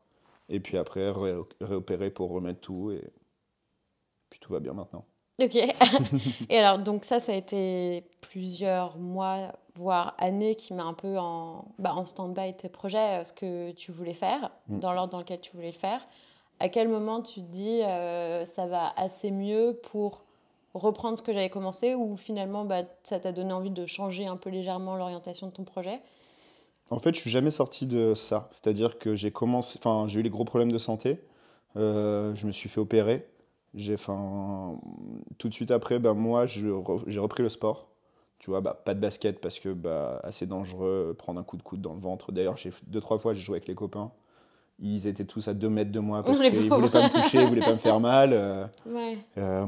Et 0.48 0.58
puis 0.58 0.76
après, 0.78 1.10
ré- 1.10 1.38
réopéré 1.60 2.10
pour 2.10 2.30
remettre 2.30 2.60
tout. 2.60 2.90
Et 2.90 3.04
puis 4.30 4.40
tout 4.40 4.52
va 4.52 4.58
bien 4.60 4.72
maintenant. 4.72 5.04
Ok. 5.40 5.54
Et 6.50 6.58
alors, 6.58 6.78
donc 6.80 7.04
ça, 7.04 7.20
ça 7.20 7.32
a 7.32 7.34
été 7.36 8.04
plusieurs 8.20 8.98
mois, 8.98 9.52
voire 9.80 10.14
années 10.18 10.54
qui 10.56 10.74
met 10.74 10.82
un 10.82 10.92
peu 10.94 11.18
en, 11.18 11.64
bah, 11.78 11.94
en 11.94 12.04
stand-by 12.04 12.54
tes 12.54 12.68
projets, 12.68 13.20
euh, 13.20 13.24
ce 13.24 13.32
que 13.32 13.72
tu 13.72 13.90
voulais 13.92 14.14
faire, 14.14 14.50
Mm. 14.68 14.78
dans 14.78 14.92
l'ordre 14.92 15.10
dans 15.12 15.18
lequel 15.18 15.40
tu 15.40 15.56
voulais 15.56 15.72
le 15.72 15.72
faire. 15.88 16.06
À 16.60 16.68
quel 16.68 16.88
moment 16.88 17.22
tu 17.22 17.40
te 17.40 17.46
dis, 17.50 17.82
euh, 17.82 18.44
ça 18.44 18.66
va 18.66 18.92
assez 18.96 19.30
mieux 19.30 19.80
pour 19.90 20.24
reprendre 20.74 21.16
ce 21.18 21.22
que 21.22 21.32
j'avais 21.32 21.48
commencé 21.50 21.94
ou 21.94 22.16
finalement, 22.16 22.64
bah, 22.64 22.82
ça 23.02 23.18
t'a 23.18 23.32
donné 23.32 23.52
envie 23.52 23.70
de 23.70 23.86
changer 23.86 24.26
un 24.26 24.36
peu 24.36 24.50
légèrement 24.50 24.96
l'orientation 24.96 25.46
de 25.46 25.52
ton 25.52 25.64
projet? 25.64 26.00
En 26.90 26.98
fait, 26.98 27.14
je 27.14 27.20
suis 27.20 27.30
jamais 27.30 27.50
sorti 27.52 27.86
de 27.86 28.14
ça. 28.14 28.48
C'est-à-dire 28.50 28.98
que 28.98 29.14
j'ai 29.14 29.30
commencé, 29.30 29.78
enfin, 29.80 30.06
j'ai 30.08 30.20
eu 30.20 30.22
les 30.22 30.30
gros 30.30 30.44
problèmes 30.44 30.72
de 30.72 30.78
santé. 30.78 31.20
Euh, 31.76 32.34
je 32.34 32.46
me 32.46 32.52
suis 32.52 32.68
fait 32.68 32.80
opérer. 32.80 33.26
J'ai, 33.74 33.94
tout 35.38 35.48
de 35.48 35.54
suite 35.54 35.70
après, 35.70 35.98
bah, 36.00 36.12
moi, 36.14 36.46
re- 36.46 37.04
j'ai 37.06 37.20
repris 37.20 37.42
le 37.44 37.48
sport. 37.48 37.86
Tu 38.40 38.50
vois, 38.50 38.60
bah, 38.60 38.80
pas 38.84 38.94
de 38.94 39.00
basket 39.00 39.40
parce 39.40 39.60
que 39.60 39.68
bah, 39.68 40.18
assez 40.24 40.46
dangereux, 40.46 41.14
prendre 41.16 41.38
un 41.38 41.44
coup 41.44 41.56
de 41.58 41.62
coude 41.62 41.80
dans 41.82 41.92
le 41.94 42.00
ventre. 42.00 42.32
D'ailleurs, 42.32 42.56
deux 42.88 43.00
trois 43.00 43.18
fois, 43.18 43.34
j'ai 43.34 43.42
joué 43.42 43.56
avec 43.56 43.68
les 43.68 43.74
copains. 43.74 44.10
Ils 44.82 45.06
étaient 45.06 45.26
tous 45.26 45.46
à 45.46 45.52
deux 45.52 45.68
mètres 45.68 45.92
de 45.92 45.98
moi 46.00 46.22
parce 46.22 46.40
qu'ils 46.40 46.68
pauvres. 46.70 46.76
voulaient 46.86 46.90
pas 46.90 47.02
me 47.02 47.22
toucher, 47.22 47.42
ils 47.42 47.46
voulaient 47.48 47.60
pas 47.60 47.74
me 47.74 47.78
faire 47.78 48.00
mal. 48.00 48.30
euh, 48.32 48.64
Ouais. 48.86 49.18
euh, 49.36 49.66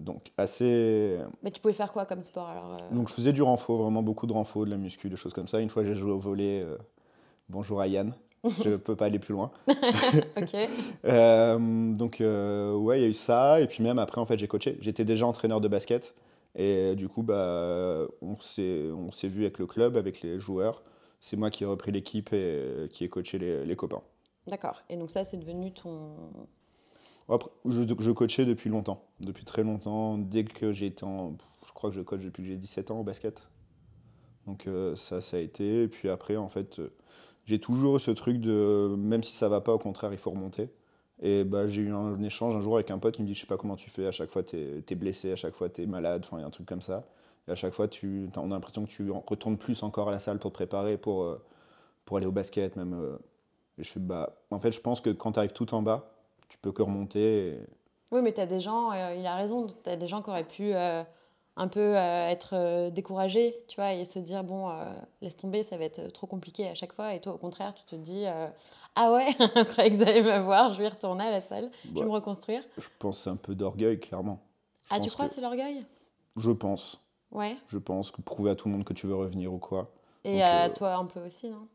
donc 0.00 0.30
assez. 0.38 1.18
Mais 1.42 1.50
tu 1.50 1.60
pouvais 1.60 1.74
faire 1.74 1.92
quoi 1.92 2.06
comme 2.06 2.22
sport 2.22 2.46
alors 2.48 2.78
euh? 2.80 2.94
Donc 2.94 3.08
je 3.08 3.14
faisais 3.14 3.32
du 3.32 3.42
renfort, 3.42 3.82
vraiment 3.82 4.02
beaucoup 4.04 4.28
de 4.28 4.32
renfort, 4.32 4.64
de 4.64 4.70
la 4.70 4.76
muscu, 4.76 5.10
des 5.10 5.16
choses 5.16 5.34
comme 5.34 5.48
ça. 5.48 5.58
Une 5.58 5.70
fois, 5.70 5.82
j'ai 5.84 5.96
joué 5.96 6.12
au 6.12 6.18
volet. 6.20 6.62
euh, 6.64 6.76
bonjour 7.48 7.80
à 7.80 7.88
Yann. 7.88 8.14
Je 8.62 8.76
peux 8.76 8.94
pas 8.94 9.06
aller 9.06 9.18
plus 9.18 9.32
loin. 9.34 9.50
Ok. 10.36 10.54
Euh, 11.04 11.92
donc 11.94 12.20
euh, 12.20 12.74
ouais, 12.74 13.00
il 13.00 13.02
y 13.02 13.06
a 13.06 13.08
eu 13.08 13.14
ça. 13.14 13.60
Et 13.60 13.66
puis 13.66 13.82
même 13.82 13.98
après, 13.98 14.20
en 14.20 14.26
fait, 14.26 14.38
j'ai 14.38 14.46
coaché. 14.46 14.78
J'étais 14.80 15.04
déjà 15.04 15.26
entraîneur 15.26 15.60
de 15.60 15.66
basket. 15.66 16.14
Et 16.56 16.94
du 16.94 17.08
coup, 17.08 17.22
bah, 17.22 18.06
on 18.20 18.38
s'est 18.38 18.90
on 18.92 19.10
s'est 19.10 19.28
vu 19.28 19.42
avec 19.42 19.58
le 19.58 19.66
club, 19.66 19.96
avec 19.96 20.20
les 20.22 20.38
joueurs. 20.38 20.82
C'est 21.20 21.36
moi 21.36 21.50
qui 21.50 21.64
ai 21.64 21.66
repris 21.66 21.90
l'équipe 21.90 22.32
et 22.32 22.36
euh, 22.36 22.86
qui 22.86 23.04
ai 23.04 23.08
coaché 23.08 23.38
les, 23.38 23.64
les 23.64 23.76
copains. 23.76 24.02
D'accord. 24.46 24.82
Et 24.90 24.96
donc 24.96 25.10
ça, 25.10 25.24
c'est 25.24 25.38
devenu 25.38 25.72
ton... 25.72 26.16
Après, 27.28 27.50
je, 27.64 27.82
je 27.98 28.10
coachais 28.10 28.44
depuis 28.44 28.68
longtemps, 28.68 29.04
depuis 29.20 29.44
très 29.44 29.62
longtemps. 29.62 30.18
Dès 30.18 30.44
que 30.44 30.72
j'ai 30.72 30.86
été 30.86 31.04
en. 31.04 31.36
Je 31.66 31.72
crois 31.72 31.88
que 31.88 31.96
je 31.96 32.02
coach 32.02 32.22
depuis 32.22 32.42
que 32.42 32.48
j'ai 32.50 32.56
17 32.56 32.90
ans 32.90 33.00
au 33.00 33.04
basket. 33.04 33.48
Donc 34.46 34.66
euh, 34.66 34.94
ça, 34.96 35.20
ça 35.22 35.38
a 35.38 35.40
été. 35.40 35.84
Et 35.84 35.88
puis 35.88 36.10
après, 36.10 36.36
en 36.36 36.48
fait, 36.48 36.78
euh, 36.78 36.92
j'ai 37.46 37.58
toujours 37.58 37.96
eu 37.96 38.00
ce 38.00 38.10
truc 38.10 38.38
de. 38.38 38.94
Même 38.98 39.22
si 39.22 39.32
ça 39.32 39.48
va 39.48 39.62
pas, 39.62 39.72
au 39.72 39.78
contraire, 39.78 40.12
il 40.12 40.18
faut 40.18 40.30
remonter. 40.30 40.70
Et 41.22 41.44
bah, 41.44 41.68
j'ai 41.68 41.82
eu 41.82 41.92
un, 41.92 42.20
échange 42.22 42.56
un 42.56 42.60
jour 42.60 42.74
avec 42.74 42.90
un 42.90 42.98
pote 42.98 43.14
qui 43.14 43.22
me 43.22 43.26
dit 43.26 43.34
Je 43.34 43.40
sais 43.40 43.46
pas 43.46 43.56
comment 43.56 43.76
tu 43.76 43.90
fais, 43.90 44.06
à 44.06 44.12
chaque 44.12 44.30
fois 44.30 44.42
tu 44.42 44.56
es, 44.56 44.94
blessé, 44.94 45.32
à 45.32 45.36
chaque 45.36 45.54
fois 45.54 45.68
tu 45.68 45.82
es 45.82 45.86
malade, 45.86 46.22
enfin, 46.24 46.38
il 46.38 46.40
y 46.40 46.44
a 46.44 46.46
un 46.46 46.50
truc 46.50 46.66
comme 46.66 46.82
ça. 46.82 47.04
Et 47.46 47.52
à 47.52 47.54
chaque 47.54 47.74
fois, 47.74 47.88
tu, 47.88 48.30
on 48.36 48.50
a 48.50 48.54
l'impression 48.54 48.84
que 48.84 48.90
tu 48.90 49.10
retournes 49.10 49.58
plus 49.58 49.82
encore 49.82 50.08
à 50.08 50.12
la 50.12 50.18
salle 50.18 50.38
pour 50.38 50.52
préparer, 50.52 50.96
pour, 50.96 51.24
euh, 51.24 51.44
pour 52.06 52.16
aller 52.16 52.26
au 52.26 52.32
basket, 52.32 52.76
même. 52.76 52.94
euh. 52.94 53.18
Et 53.78 53.82
je 53.82 53.90
fais 53.90 54.00
Bah, 54.00 54.34
en 54.50 54.60
fait, 54.60 54.72
je 54.72 54.80
pense 54.80 55.00
que 55.00 55.10
quand 55.10 55.32
tu 55.32 55.38
arrives 55.40 55.52
tout 55.52 55.74
en 55.74 55.82
bas, 55.82 56.10
tu 56.48 56.58
peux 56.58 56.72
que 56.72 56.82
remonter. 56.82 57.58
Oui, 58.12 58.22
mais 58.22 58.32
tu 58.32 58.40
as 58.40 58.46
des 58.46 58.60
gens, 58.60 58.92
euh, 58.92 59.14
il 59.14 59.26
a 59.26 59.36
raison, 59.36 59.66
tu 59.66 59.90
as 59.90 59.96
des 59.96 60.06
gens 60.06 60.22
qui 60.22 60.30
auraient 60.30 60.44
pu 60.44 60.72
un 61.56 61.68
peu 61.68 61.96
euh, 61.96 62.28
être 62.28 62.54
euh, 62.54 62.90
découragés, 62.90 63.56
tu 63.68 63.76
vois, 63.76 63.92
et 63.94 64.04
se 64.04 64.18
dire, 64.18 64.42
bon, 64.44 64.68
euh, 64.70 64.84
laisse 65.22 65.36
tomber, 65.36 65.62
ça 65.62 65.76
va 65.76 65.84
être 65.84 66.08
trop 66.12 66.26
compliqué 66.26 66.68
à 66.68 66.74
chaque 66.74 66.92
fois. 66.92 67.14
Et 67.14 67.20
toi, 67.20 67.34
au 67.34 67.38
contraire, 67.38 67.74
tu 67.74 67.84
te 67.84 67.94
dis, 67.96 68.24
ah 68.96 69.12
ouais, 69.12 69.26
je 69.38 69.62
croyais 69.64 69.90
que 69.90 69.96
vous 69.96 70.02
allez 70.02 70.22
me 70.22 70.38
voir, 70.40 70.72
je 70.72 70.82
vais 70.82 70.88
retourner 70.88 71.24
à 71.24 71.30
la 71.30 71.40
salle, 71.40 71.70
je 71.84 71.88
vais 71.90 72.00
Bah, 72.00 72.06
me 72.06 72.10
reconstruire. 72.10 72.62
Je 72.76 72.88
pense 72.98 73.20
c'est 73.20 73.30
un 73.30 73.36
peu 73.36 73.54
d'orgueil, 73.54 74.00
clairement. 74.00 74.40
Je 74.86 74.94
Ah, 74.94 75.00
tu 75.00 75.10
crois 75.10 75.26
que- 75.26 75.30
que 75.30 75.34
c'est 75.36 75.40
l'orgueil? 75.42 75.84
Je 76.36 76.50
pense. 76.50 77.00
Ouais. 77.30 77.56
Je 77.68 77.78
pense 77.78 78.10
que 78.10 78.20
prouver 78.20 78.50
à 78.50 78.54
tout 78.56 78.68
le 78.68 78.74
monde 78.74 78.84
que 78.84 78.92
tu 78.92 79.06
veux 79.06 79.14
revenir 79.16 79.52
ou 79.52 79.58
quoi, 79.58 79.90
Et 80.24 80.32
Donc, 80.34 80.42
à 80.42 80.64
euh, 80.66 80.72
toi 80.74 80.94
un 80.96 81.04
peu 81.06 81.20
aussi, 81.24 81.48
non? 81.50 81.68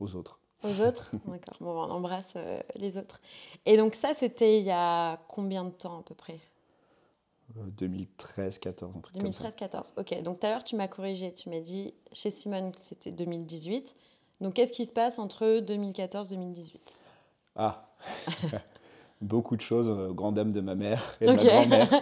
Aux 0.00 0.14
autres. 0.16 0.40
Aux 0.62 0.80
autres? 0.80 1.10
D'accord. 1.26 1.56
Bon, 1.60 1.70
on 1.82 1.90
embrasse 1.90 2.34
euh, 2.36 2.60
les 2.76 2.96
autres. 2.96 3.20
Et 3.66 3.76
donc, 3.76 3.94
ça, 3.94 4.14
c'était 4.14 4.58
il 4.60 4.64
y 4.64 4.70
a 4.70 5.16
combien 5.28 5.64
de 5.64 5.70
temps 5.70 5.98
à 6.00 6.02
peu 6.02 6.14
près? 6.14 6.38
Euh, 7.58 7.62
2013, 7.76 8.58
14, 8.58 8.96
un 8.96 9.00
truc 9.00 9.16
comme 9.20 9.32
ça. 9.32 9.48
2013-14. 9.48 9.92
Ok, 9.98 10.22
donc 10.22 10.40
tout 10.40 10.46
à 10.46 10.50
l'heure, 10.50 10.64
tu 10.64 10.76
m'as 10.76 10.88
corrigé. 10.88 11.32
Tu 11.32 11.48
m'as 11.50 11.60
dit 11.60 11.94
chez 12.12 12.30
Simone 12.30 12.72
que 12.72 12.80
c'était 12.80 13.10
2018. 13.12 13.94
Donc, 14.40 14.54
qu'est-ce 14.54 14.72
qui 14.72 14.86
se 14.86 14.92
passe 14.92 15.18
entre 15.18 15.60
2014 15.60 16.32
et 16.32 16.36
2018 16.36 16.94
Ah 17.56 17.88
Beaucoup 19.20 19.56
de 19.56 19.60
choses, 19.60 19.88
euh, 19.88 20.12
grande 20.12 20.36
dame 20.36 20.52
de 20.52 20.60
ma 20.60 20.76
mère 20.76 21.16
et 21.20 21.28
Ok. 21.28 21.38
de 21.40 21.44
ma 21.46 21.50
grand-mère. 21.50 21.92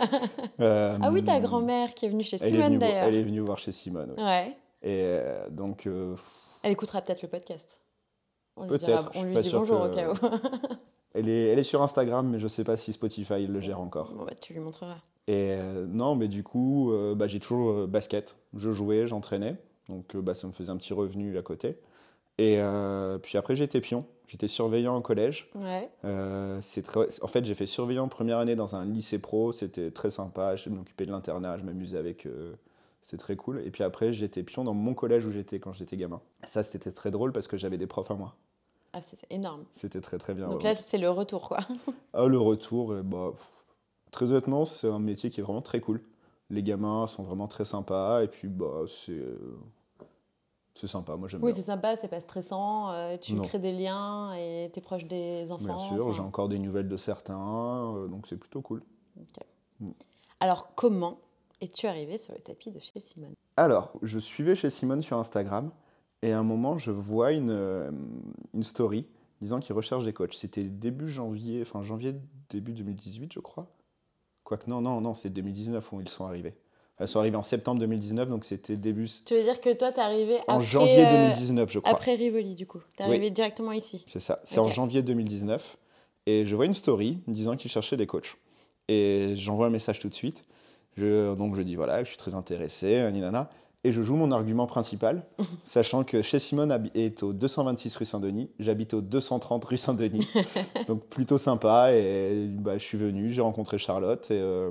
Euh, 0.60 0.98
Ah 1.02 1.10
oui, 1.10 1.24
ta 1.24 1.40
grand-mère 1.40 1.94
qui 1.94 2.04
est 2.04 2.08
venue 2.10 2.22
chez 2.22 2.36
Simone 2.36 2.78
d'ailleurs. 2.78 3.06
elle 3.06 3.14
est 3.14 3.22
venue 3.22 3.40
voir 3.40 3.56
chez 3.58 3.72
Simone. 3.72 4.12
oui. 4.18 4.22
Ouais. 4.22 4.48
Et 4.82 5.00
euh, 5.04 5.48
donc, 5.48 5.86
euh, 5.86 6.14
Elle 6.62 6.72
écoutera 6.72 7.00
peut-être 7.00 7.22
le 7.22 7.28
podcast. 7.28 7.80
On 8.58 8.64
lui, 8.66 8.76
dira- 8.78 9.10
on 9.14 9.22
lui 9.22 9.36
dit 9.40 9.50
bonjour 9.50 9.80
que- 9.80 9.86
au 9.86 9.94
cas 9.94 10.10
où. 10.12 10.14
elle, 11.16 11.28
est, 11.28 11.46
elle 11.46 11.58
est 11.58 11.64
sur 11.64 11.82
Instagram, 11.82 12.28
mais 12.28 12.38
je 12.38 12.48
sais 12.48 12.64
pas 12.64 12.76
si 12.76 12.92
Spotify 12.92 13.46
le 13.46 13.60
gère 13.60 13.80
encore. 13.80 14.12
Bon, 14.12 14.24
bah, 14.24 14.34
tu 14.40 14.52
lui 14.52 14.60
montreras. 14.60 14.98
Et 15.28 15.56
euh, 15.58 15.86
non, 15.88 16.14
mais 16.14 16.28
du 16.28 16.44
coup, 16.44 16.92
euh, 16.92 17.14
bah, 17.14 17.26
j'ai 17.26 17.40
toujours 17.40 17.70
euh, 17.70 17.86
basket. 17.86 18.36
Je 18.54 18.70
jouais, 18.70 19.06
j'entraînais. 19.06 19.56
Donc, 19.88 20.16
bah, 20.16 20.34
ça 20.34 20.46
me 20.46 20.52
faisait 20.52 20.70
un 20.70 20.76
petit 20.76 20.94
revenu 20.94 21.36
à 21.38 21.42
côté. 21.42 21.76
Et 22.38 22.60
puis 23.22 23.38
après, 23.38 23.56
j'étais 23.56 23.80
pion. 23.80 24.04
J'étais 24.26 24.48
surveillant 24.48 24.94
au 24.96 25.00
collège. 25.00 25.48
Ouais. 25.54 25.88
Très... 26.84 27.22
En 27.22 27.28
fait, 27.28 27.44
j'ai 27.46 27.54
fait 27.54 27.66
surveillant 27.66 28.08
première 28.08 28.38
année 28.38 28.56
dans 28.56 28.76
un 28.76 28.84
lycée 28.84 29.18
pro. 29.18 29.52
C'était 29.52 29.90
très 29.90 30.10
sympa. 30.10 30.54
Je 30.54 30.68
m'occupais 30.68 31.06
de 31.06 31.12
l'internat. 31.12 31.56
Je 31.56 31.64
m'amusais 31.64 31.96
avec 31.96 32.26
eux. 32.26 32.56
C'était 33.00 33.16
très 33.16 33.36
cool. 33.36 33.62
Et 33.64 33.70
puis 33.70 33.84
après, 33.84 34.12
j'étais 34.12 34.42
pion 34.42 34.64
dans 34.64 34.74
mon 34.74 34.92
collège 34.92 35.24
où 35.24 35.30
j'étais 35.30 35.60
quand 35.60 35.72
j'étais 35.72 35.96
gamin. 35.96 36.20
Ça, 36.44 36.62
c'était 36.62 36.90
très 36.90 37.10
drôle 37.10 37.32
parce 37.32 37.46
que 37.46 37.56
j'avais 37.56 37.78
des 37.78 37.86
profs 37.86 38.10
à 38.10 38.14
moi. 38.14 38.34
Ah, 38.98 39.02
c'est 39.02 39.18
énorme. 39.28 39.64
C'était 39.72 40.00
très, 40.00 40.16
très 40.16 40.32
bien. 40.32 40.48
Donc 40.48 40.62
là, 40.62 40.74
c'est 40.74 40.96
le 40.96 41.10
retour, 41.10 41.48
quoi. 41.48 41.58
Ah, 42.14 42.26
le 42.26 42.38
retour, 42.38 42.92
euh, 42.92 43.02
bah, 43.02 43.28
pff, 43.32 43.66
très 44.10 44.30
honnêtement, 44.32 44.64
c'est 44.64 44.88
un 44.88 44.98
métier 44.98 45.28
qui 45.28 45.40
est 45.40 45.42
vraiment 45.42 45.60
très 45.60 45.80
cool. 45.80 46.00
Les 46.48 46.62
gamins 46.62 47.06
sont 47.06 47.22
vraiment 47.22 47.46
très 47.46 47.66
sympas 47.66 48.22
et 48.22 48.28
puis 48.28 48.48
bah, 48.48 48.84
c'est 48.86 49.12
euh, 49.12 49.58
C'est 50.74 50.86
sympa, 50.86 51.16
moi 51.16 51.28
j'aime 51.28 51.42
Oui, 51.42 51.50
bien. 51.50 51.56
c'est 51.60 51.66
sympa, 51.66 51.96
c'est 51.98 52.08
pas 52.08 52.20
stressant, 52.20 52.90
euh, 52.92 53.16
tu 53.18 53.34
Non. 53.34 53.42
crées 53.42 53.58
des 53.58 53.72
liens 53.72 54.32
et 54.34 54.70
t'es 54.72 54.80
proche 54.80 55.04
des 55.04 55.52
enfants. 55.52 55.64
Bien 55.64 55.78
sûr, 55.78 56.12
j'ai 56.12 56.22
encore 56.22 56.48
des 56.48 56.58
nouvelles 56.58 56.88
de 56.88 56.96
certains, 56.96 57.94
euh, 57.96 58.06
donc 58.08 58.26
c'est 58.26 58.38
plutôt 58.38 58.62
cool. 58.62 58.82
Alors, 60.40 60.74
comment 60.74 61.18
es-tu 61.60 61.86
arrivé 61.86 62.16
sur 62.16 62.32
le 62.32 62.40
tapis 62.40 62.70
de 62.70 62.78
chez 62.78 63.00
Simone? 63.00 63.34
Alors, 63.58 63.92
je 64.02 64.18
suivais 64.18 64.54
chez 64.54 64.70
Simone 64.70 65.02
sur 65.02 65.18
Instagram 65.18 65.70
et 66.22 66.32
à 66.32 66.38
un 66.38 66.42
moment, 66.42 66.78
je 66.78 66.90
vois 66.90 67.32
une, 67.32 67.50
euh, 67.50 67.90
une 68.54 68.62
story 68.62 69.06
disant 69.40 69.60
qu'il 69.60 69.74
recherche 69.74 70.04
des 70.04 70.12
coachs. 70.12 70.34
C'était 70.34 70.64
début 70.64 71.08
janvier, 71.08 71.60
enfin 71.62 71.82
janvier, 71.82 72.14
début 72.50 72.72
2018, 72.72 73.32
je 73.32 73.40
crois. 73.40 73.66
Quoique, 74.44 74.70
non, 74.70 74.80
non, 74.80 75.00
non, 75.00 75.14
c'est 75.14 75.30
2019 75.30 75.92
où 75.92 76.00
ils 76.00 76.08
sont 76.08 76.24
arrivés. 76.24 76.54
Ils 77.00 77.06
sont 77.08 77.18
arrivés 77.18 77.36
en 77.36 77.42
septembre 77.42 77.78
2019, 77.80 78.28
donc 78.30 78.44
c'était 78.44 78.76
début. 78.78 79.06
Tu 79.26 79.34
veux 79.34 79.42
dire 79.42 79.60
que 79.60 79.74
toi, 79.74 79.92
t'es 79.92 80.00
arrivé 80.00 80.38
En 80.48 80.54
après, 80.54 80.64
janvier 80.66 81.04
euh, 81.06 81.10
2019, 81.28 81.70
je 81.70 81.78
crois. 81.80 81.92
après 81.92 82.14
Rivoli, 82.14 82.54
du 82.54 82.66
coup. 82.66 82.80
T'es 82.96 83.04
Oui. 83.04 83.10
arrivé 83.10 83.30
directement 83.30 83.72
ici. 83.72 84.02
C'est 84.06 84.20
ça, 84.20 84.40
c'est 84.44 84.58
en 84.60 84.68
janvier 84.68 85.02
2019. 85.02 85.76
Et 86.24 86.44
je 86.46 86.56
vois 86.56 86.64
une 86.64 86.72
story 86.74 87.18
disant 87.26 87.54
qu'il 87.56 87.70
cherchait 87.70 87.96
des 87.98 88.06
coachs. 88.06 88.36
Et 88.88 89.34
j'envoie 89.36 89.66
un 89.66 89.70
message 89.70 89.98
tout 89.98 90.08
de 90.08 90.14
suite. 90.14 90.44
Je, 90.96 91.34
donc 91.34 91.54
je 91.56 91.60
dis 91.62 91.76
voilà, 91.76 92.02
je 92.02 92.08
suis 92.08 92.16
très 92.16 92.34
intéressé, 92.34 92.96
nani, 93.02 93.20
nana. 93.20 93.50
Et 93.84 93.92
je 93.92 94.02
joue 94.02 94.16
mon 94.16 94.32
argument 94.32 94.66
principal, 94.66 95.24
sachant 95.64 96.02
que 96.02 96.22
chez 96.22 96.38
Simone 96.38 96.90
est 96.94 97.22
au 97.22 97.32
226 97.32 97.96
rue 97.96 98.04
Saint-Denis, 98.04 98.50
j'habite 98.58 98.94
au 98.94 99.00
230 99.00 99.64
rue 99.64 99.76
Saint-Denis. 99.76 100.28
donc 100.88 101.04
plutôt 101.06 101.38
sympa. 101.38 101.92
Et 101.92 102.48
bah, 102.48 102.78
je 102.78 102.82
suis 102.84 102.98
venu, 102.98 103.30
j'ai 103.30 103.42
rencontré 103.42 103.78
Charlotte. 103.78 104.30
Et 104.30 104.40
euh, 104.40 104.70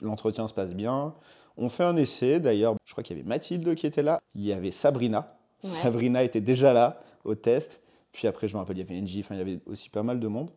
l'entretien 0.00 0.46
se 0.46 0.54
passe 0.54 0.74
bien. 0.74 1.14
On 1.56 1.68
fait 1.68 1.84
un 1.84 1.96
essai, 1.96 2.40
d'ailleurs, 2.40 2.76
je 2.84 2.92
crois 2.92 3.02
qu'il 3.02 3.16
y 3.16 3.20
avait 3.20 3.28
Mathilde 3.28 3.74
qui 3.74 3.86
était 3.86 4.02
là, 4.02 4.20
il 4.34 4.44
y 4.44 4.52
avait 4.52 4.70
Sabrina. 4.70 5.36
Ouais. 5.62 5.70
Sabrina 5.70 6.22
était 6.22 6.40
déjà 6.40 6.72
là 6.72 7.00
au 7.24 7.34
test. 7.34 7.82
Puis 8.12 8.28
après, 8.28 8.48
je 8.48 8.54
me 8.54 8.60
rappelle, 8.60 8.78
il 8.78 8.80
y 8.80 8.82
avait 8.82 9.00
NJ, 9.00 9.18
enfin, 9.20 9.34
il 9.34 9.38
y 9.38 9.40
avait 9.40 9.60
aussi 9.66 9.90
pas 9.90 10.02
mal 10.02 10.20
de 10.20 10.28
monde. 10.28 10.50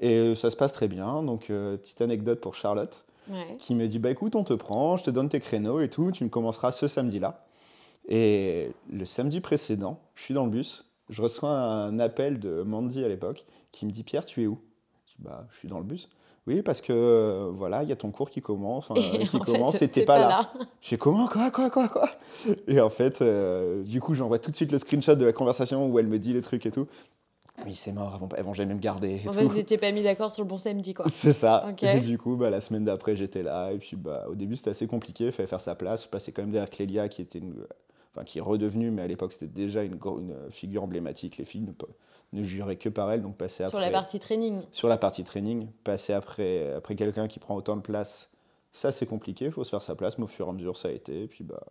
Et 0.00 0.16
euh, 0.16 0.34
ça 0.34 0.50
se 0.50 0.56
passe 0.56 0.72
très 0.72 0.88
bien. 0.88 1.22
Donc, 1.22 1.50
euh, 1.50 1.76
petite 1.76 2.00
anecdote 2.00 2.40
pour 2.40 2.54
Charlotte, 2.54 3.04
Ouais. 3.28 3.56
qui 3.58 3.74
me 3.74 3.86
dit 3.86 3.98
Bah 3.98 4.10
écoute, 4.10 4.34
on 4.36 4.44
te 4.44 4.54
prend, 4.54 4.96
je 4.96 5.04
te 5.04 5.10
donne 5.10 5.28
tes 5.28 5.40
créneaux 5.40 5.80
et 5.80 5.88
tout, 5.88 6.10
tu 6.10 6.24
me 6.24 6.28
commenceras 6.28 6.72
ce 6.72 6.88
samedi-là. 6.88 7.44
Et 8.08 8.72
le 8.90 9.04
samedi 9.04 9.40
précédent, 9.40 10.00
je 10.14 10.22
suis 10.22 10.34
dans 10.34 10.44
le 10.44 10.50
bus, 10.50 10.90
je 11.10 11.22
reçois 11.22 11.50
un 11.50 11.98
appel 11.98 12.40
de 12.40 12.62
Mandy 12.62 13.04
à 13.04 13.08
l'époque, 13.08 13.44
qui 13.72 13.86
me 13.86 13.90
dit 13.90 14.02
Pierre, 14.02 14.24
tu 14.24 14.42
es 14.42 14.46
où? 14.46 14.58
Je 15.06 15.12
dis 15.12 15.18
Bah, 15.20 15.46
je 15.52 15.58
suis 15.58 15.68
dans 15.68 15.78
le 15.78 15.84
bus. 15.84 16.08
Oui, 16.46 16.62
parce 16.62 16.80
que 16.80 16.92
euh, 16.92 17.50
voilà, 17.54 17.82
il 17.82 17.88
y 17.88 17.92
a 17.92 17.96
ton 17.96 18.10
cours 18.10 18.30
qui 18.30 18.40
commence, 18.40 18.88
Et 18.96 19.26
qui 19.26 19.36
en 19.36 19.44
fait, 19.44 19.52
commence, 19.52 19.74
et 19.76 19.78
t'es 19.80 19.88
t'es 19.88 20.04
pas, 20.04 20.18
là. 20.18 20.52
Je 20.80 20.88
fais 20.88 20.98
comment 20.98 21.28
Quoi 21.28 21.50
Quoi 21.50 21.68
Quoi 21.70 21.88
Quoi? 21.88 22.08
Et 22.66 22.80
en 22.80 22.88
fait, 22.88 23.20
euh, 23.20 23.82
du 23.82 24.00
coup, 24.00 24.14
j'envoie 24.14 24.38
tout 24.38 24.50
de 24.50 24.56
suite 24.56 24.72
le 24.72 24.78
screenshot 24.78 25.14
de 25.14 25.26
la 25.26 25.32
conversation 25.32 25.86
où 25.86 25.98
elle 25.98 26.06
me 26.06 26.18
dit 26.18 26.32
les 26.32 26.40
trucs 26.40 26.64
et 26.64 26.70
tout. 26.70 26.86
Oui, 27.66 27.74
c'est 27.74 27.92
mort, 27.92 28.12
elles 28.14 28.20
vont, 28.20 28.28
elles 28.36 28.44
vont 28.44 28.52
jamais 28.54 28.74
me 28.74 28.80
garder. 28.80 29.20
En 29.26 29.32
fait, 29.32 29.42
vous 29.44 29.54
n'étiez 29.54 29.78
pas 29.78 29.92
mis 29.92 30.02
d'accord 30.02 30.32
sur 30.32 30.42
le 30.42 30.48
bon 30.48 30.56
samedi, 30.56 30.94
quoi. 30.94 31.06
C'est 31.08 31.32
ça. 31.32 31.66
Et 31.82 32.00
du 32.00 32.18
coup, 32.18 32.36
bah, 32.36 32.50
la 32.50 32.60
semaine 32.60 32.84
d'après, 32.84 33.16
j'étais 33.16 33.42
là. 33.42 33.70
Et 33.72 33.78
puis, 33.78 33.96
bah, 33.96 34.26
au 34.28 34.34
début, 34.34 34.56
c'était 34.56 34.70
assez 34.70 34.86
compliqué. 34.86 35.26
Il 35.26 35.32
fallait 35.32 35.46
faire 35.46 35.60
sa 35.60 35.74
place. 35.74 36.04
Je 36.04 36.08
passais 36.08 36.32
quand 36.32 36.42
même 36.42 36.50
derrière 36.50 36.70
Clélia, 36.70 37.08
qui 37.08 37.22
était 37.22 37.38
une- 37.38 37.66
enfin, 38.14 38.24
qui 38.24 38.38
est 38.38 38.42
redevenue, 38.42 38.90
mais 38.90 39.02
à 39.02 39.06
l'époque, 39.06 39.32
c'était 39.32 39.46
déjà 39.46 39.82
une, 39.82 39.98
figure 40.50 40.82
emblématique. 40.82 41.36
Les 41.36 41.44
filles 41.44 41.62
ne, 41.62 42.38
ne 42.38 42.42
juraient 42.42 42.76
que 42.76 42.88
par 42.88 43.10
elle. 43.12 43.22
Donc, 43.22 43.36
passer 43.36 43.62
après. 43.64 43.70
Sur 43.70 43.80
la 43.80 43.90
partie 43.90 44.18
training. 44.20 44.62
sur 44.70 44.88
la 44.88 44.96
partie 44.96 45.24
training, 45.24 45.68
passer 45.84 46.12
après, 46.12 46.72
après 46.74 46.94
quelqu'un 46.96 47.28
qui 47.28 47.38
prend 47.38 47.54
autant 47.56 47.76
de 47.76 47.82
place, 47.82 48.30
ça, 48.72 48.92
c'est 48.92 49.06
compliqué. 49.06 49.46
Il 49.46 49.50
faut 49.52 49.64
se 49.64 49.70
faire 49.70 49.82
sa 49.82 49.94
place. 49.94 50.16
Mais 50.18 50.24
au 50.24 50.28
fur 50.28 50.46
et 50.46 50.50
à 50.50 50.52
mesure, 50.52 50.76
ça 50.76 50.88
a 50.88 50.92
été. 50.92 51.22
Et 51.24 51.26
puis, 51.26 51.44
bah, 51.44 51.62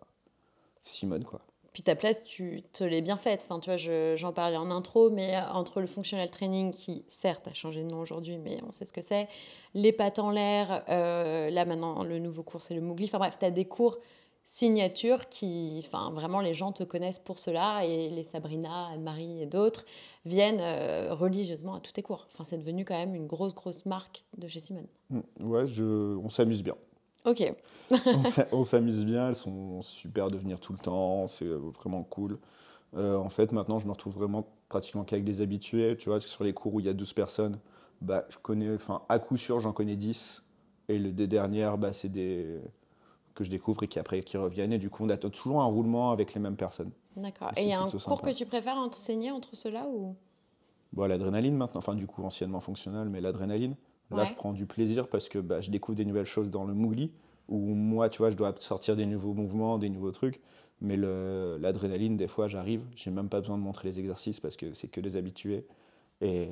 Simone, 0.81 1.23
quoi. 1.23 1.41
Puis 1.79 1.83
ta 1.85 1.95
place, 1.95 2.25
tu 2.25 2.61
te 2.73 2.83
l'es 2.83 2.99
bien 2.99 3.15
faite. 3.15 3.45
Enfin, 3.49 3.57
tu 3.61 3.69
vois, 3.69 3.77
je- 3.77 4.13
j'en 4.17 4.33
parlais 4.33 4.57
en 4.57 4.69
intro, 4.69 5.09
mais 5.11 5.37
entre 5.53 5.79
le 5.79 5.87
functional 5.87 6.29
training, 6.29 6.71
qui 6.73 7.05
certes 7.07 7.47
a 7.47 7.53
changé 7.53 7.85
de 7.85 7.89
nom 7.89 8.01
aujourd'hui, 8.01 8.37
mais 8.37 8.59
on 8.67 8.73
sait 8.73 8.83
ce 8.83 8.91
que 8.91 8.99
c'est, 8.99 9.29
les 9.73 9.93
pattes 9.93 10.19
en 10.19 10.29
l'air, 10.31 10.83
euh, 10.89 11.49
là 11.49 11.63
maintenant, 11.63 12.03
le 12.03 12.19
nouveau 12.19 12.43
cours, 12.43 12.61
c'est 12.63 12.73
le 12.73 12.81
Mougli. 12.81 13.05
Enfin 13.05 13.19
bref, 13.19 13.37
tu 13.39 13.45
as 13.45 13.51
des 13.51 13.63
cours 13.63 13.97
signature 14.43 15.29
qui, 15.29 15.81
enfin 15.87 16.11
vraiment, 16.11 16.41
les 16.41 16.53
gens 16.53 16.73
te 16.73 16.83
connaissent 16.83 17.19
pour 17.19 17.39
cela 17.39 17.85
et 17.85 18.09
les 18.09 18.25
Sabrina, 18.25 18.87
Anne-Marie 18.87 19.41
et 19.41 19.45
d'autres 19.45 19.85
viennent 20.25 20.59
euh, 20.59 21.13
religieusement 21.13 21.75
à 21.75 21.79
tous 21.79 21.93
tes 21.93 22.01
cours. 22.01 22.27
Enfin, 22.33 22.43
c'est 22.43 22.57
devenu 22.57 22.83
quand 22.83 22.97
même 22.97 23.15
une 23.15 23.25
grosse, 23.27 23.55
grosse 23.55 23.85
marque 23.85 24.25
de 24.37 24.49
chez 24.49 24.59
Simone. 24.59 24.87
Mm. 25.11 25.19
Ouais, 25.39 25.65
je, 25.65 25.85
on 26.17 26.27
s'amuse 26.27 26.61
bien. 26.61 26.75
Ok, 27.25 27.53
on 28.13 28.23
s'a- 28.23 28.47
on 28.51 28.63
s'amuse 28.63 29.05
bien, 29.05 29.29
elles 29.29 29.35
sont 29.35 29.81
super 29.81 30.29
de 30.29 30.37
venir 30.37 30.59
tout 30.59 30.73
le 30.73 30.79
temps, 30.79 31.27
c'est 31.27 31.45
vraiment 31.47 32.03
cool. 32.03 32.39
Euh, 32.95 33.17
en 33.17 33.29
fait, 33.29 33.51
maintenant, 33.51 33.77
je 33.79 33.85
me 33.85 33.91
retrouve 33.91 34.15
vraiment 34.15 34.47
pratiquement 34.69 35.03
qu'avec 35.03 35.23
des 35.23 35.41
habitués. 35.41 35.95
Tu 35.97 36.05
vois, 36.09 36.15
parce 36.15 36.25
que 36.25 36.31
sur 36.31 36.43
les 36.43 36.53
cours 36.53 36.73
où 36.73 36.79
il 36.79 36.85
y 36.85 36.89
a 36.89 36.93
12 36.93 37.13
personnes, 37.13 37.59
bah, 38.01 38.25
je 38.29 38.37
connais, 38.37 38.73
enfin, 38.73 39.01
à 39.09 39.19
coup 39.19 39.37
sûr, 39.37 39.59
j'en 39.59 39.73
connais 39.73 39.95
10. 39.95 40.43
Et 40.87 40.97
les 40.97 41.11
deux 41.11 41.27
dernières, 41.27 41.77
bah, 41.77 41.93
c'est 41.93 42.09
des 42.09 42.59
que 43.35 43.43
je 43.43 43.49
découvre 43.49 43.83
et 43.83 43.87
qui 43.87 43.99
après 43.99 44.21
qui 44.21 44.37
reviennent. 44.37 44.73
Et 44.73 44.79
du 44.79 44.89
coup, 44.89 45.05
on 45.05 45.09
a 45.09 45.17
toujours 45.17 45.61
un 45.61 45.65
roulement 45.65 46.11
avec 46.11 46.33
les 46.33 46.39
mêmes 46.41 46.57
personnes. 46.57 46.91
d'accord. 47.15 47.51
Et 47.57 47.63
il 47.63 47.69
y 47.69 47.73
a 47.73 47.81
un 47.81 47.89
cours 47.89 48.01
sympa. 48.01 48.31
que 48.31 48.37
tu 48.37 48.45
préfères 48.45 48.75
enseigner 48.77 49.31
entre 49.31 49.55
ceux-là 49.55 49.87
ou? 49.87 50.15
Bon, 50.91 51.05
l'adrénaline 51.05 51.55
maintenant, 51.55 51.77
enfin, 51.77 51.93
du 51.93 52.07
coup, 52.07 52.23
anciennement 52.23 52.59
fonctionnel, 52.59 53.09
mais 53.09 53.21
l'adrénaline. 53.21 53.75
Là, 54.11 54.17
Ouais. 54.17 54.25
je 54.25 54.33
prends 54.33 54.53
du 54.53 54.65
plaisir 54.65 55.07
parce 55.07 55.29
que 55.29 55.39
bah, 55.39 55.61
je 55.61 55.69
découvre 55.69 55.95
des 55.95 56.05
nouvelles 56.05 56.25
choses 56.25 56.49
dans 56.49 56.63
le 56.65 56.73
Mougli, 56.73 57.11
où 57.47 57.57
moi, 57.75 58.09
tu 58.09 58.19
vois, 58.19 58.29
je 58.29 58.35
dois 58.35 58.55
sortir 58.59 58.95
des 58.95 59.05
nouveaux 59.05 59.33
mouvements, 59.33 59.77
des 59.77 59.89
nouveaux 59.89 60.11
trucs. 60.11 60.39
Mais 60.81 60.95
l'adrénaline, 60.95 62.15
des 62.15 62.27
fois, 62.27 62.47
j'arrive, 62.47 62.81
j'ai 62.95 63.11
même 63.11 63.27
pas 63.29 63.39
besoin 63.41 63.57
de 63.57 63.63
montrer 63.63 63.89
les 63.89 63.99
exercices 63.99 64.39
parce 64.39 64.55
que 64.55 64.73
c'est 64.73 64.87
que 64.87 65.01
les 65.01 65.17
habitués. 65.17 65.65
Et 66.21 66.47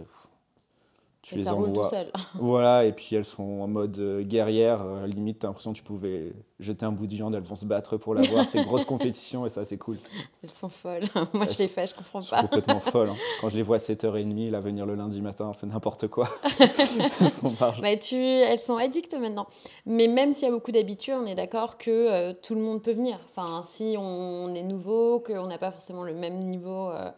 tu 1.27 1.35
Et 1.35 1.39
les 1.39 1.43
ça 1.43 1.51
roule 1.51 1.65
tout 1.65 1.71
envoies. 1.79 1.89
seul. 1.89 2.07
Voilà, 2.35 2.85
et 2.85 2.93
puis 2.93 3.15
elles 3.15 3.25
sont 3.25 3.43
en 3.43 3.67
mode 3.67 3.97
euh, 3.99 4.23
guerrière. 4.23 4.81
euh, 4.81 5.05
limite, 5.07 5.39
t'as 5.39 5.47
l'impression 5.49 5.73
que 5.73 5.77
tu 5.77 5.83
pouvais 5.83 6.31
jeter 6.59 6.85
un 6.85 6.91
bout 6.93 7.05
de 7.05 7.13
viande, 7.15 7.35
elles 7.35 7.43
vont 7.43 7.55
se 7.55 7.65
battre 7.65 7.97
pour 7.97 8.15
l'avoir. 8.15 8.47
C'est 8.47 8.63
grosse 8.63 8.85
compétition 8.85 9.45
et 9.45 9.49
ça, 9.49 9.65
c'est 9.65 9.77
cool. 9.77 9.97
Elles 10.41 10.49
sont 10.49 10.69
folles. 10.69 11.03
Moi, 11.33 11.47
je 11.49 11.57
les 11.59 11.67
fais, 11.67 11.85
je 11.85 11.95
comprends 11.95 12.19
Elles 12.19 12.25
sont 12.25 12.35
pas. 12.37 12.41
complètement 12.43 12.79
folles. 12.79 13.09
hein. 13.09 13.15
Quand 13.41 13.49
je 13.49 13.57
les 13.57 13.63
vois 13.63 13.75
à 13.75 13.79
7h30, 13.79 14.49
là, 14.51 14.59
venir 14.61 14.85
le 14.85 14.95
lundi 14.95 15.21
matin, 15.21 15.51
c'est 15.53 15.67
n'importe 15.67 16.07
quoi. 16.07 16.29
elles 16.59 17.29
sont. 17.29 17.53
Bah, 17.81 17.97
tu... 17.97 18.15
Elles 18.15 18.59
sont 18.59 18.77
addictes 18.77 19.13
maintenant. 19.19 19.47
Mais 19.85 20.07
même 20.07 20.31
s'il 20.33 20.45
y 20.47 20.49
a 20.49 20.53
beaucoup 20.53 20.71
d'habitués, 20.71 21.13
on 21.13 21.25
est 21.25 21.35
d'accord 21.35 21.77
que 21.77 21.91
euh, 21.91 22.33
tout 22.41 22.55
le 22.55 22.61
monde 22.61 22.81
peut 22.81 22.93
venir. 22.93 23.19
Enfin, 23.35 23.61
si 23.63 23.95
on 23.99 24.53
est 24.55 24.63
nouveau, 24.63 25.19
qu'on 25.19 25.47
n'a 25.47 25.57
pas 25.57 25.71
forcément 25.71 26.03
le 26.03 26.13
même 26.13 26.39
niveau 26.39 26.89
euh, 26.91 27.09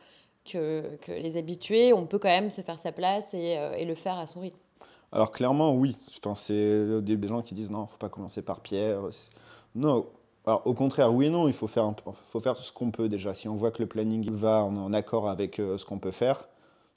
que, 0.51 0.97
les 1.07 1.37
habitués, 1.37 1.93
on 1.93 2.05
peut 2.05 2.19
quand 2.19 2.29
même 2.29 2.51
se 2.51 2.61
faire 2.61 2.79
sa 2.79 2.91
place 2.91 3.33
et, 3.33 3.57
euh, 3.57 3.83
le 3.83 3.95
faire 3.95 4.17
à 4.17 4.27
son 4.27 4.41
rythme. 4.41 4.57
Alors 5.11 5.31
clairement, 5.31 5.73
oui. 5.73 5.97
Enfin, 6.23 6.35
c'est 6.35 7.01
des 7.01 7.27
gens 7.27 7.41
qui 7.41 7.55
disent 7.55 7.71
non, 7.71 7.85
faut 7.85 7.97
pas 7.97 8.09
commencer 8.09 8.41
par 8.41 8.61
Pierre. 8.61 9.01
Non. 9.75 10.07
Alors 10.45 10.65
au 10.65 10.73
contraire, 10.73 11.13
oui 11.13 11.27
et 11.27 11.29
non, 11.29 11.47
il 11.47 11.53
faut 11.53 11.67
faire, 11.67 11.83
un 11.83 11.95
faut 12.29 12.39
faire 12.39 12.57
ce 12.57 12.71
qu'on 12.71 12.91
peut 12.91 13.09
déjà. 13.09 13.33
Si 13.33 13.47
on 13.47 13.55
voit 13.55 13.71
que 13.71 13.81
le 13.81 13.87
planning 13.87 14.29
va 14.31 14.63
en, 14.63 14.93
accord 14.93 15.29
avec 15.29 15.59
euh, 15.59 15.77
ce 15.77 15.85
qu'on 15.85 15.99
peut 15.99 16.11
faire, 16.11 16.47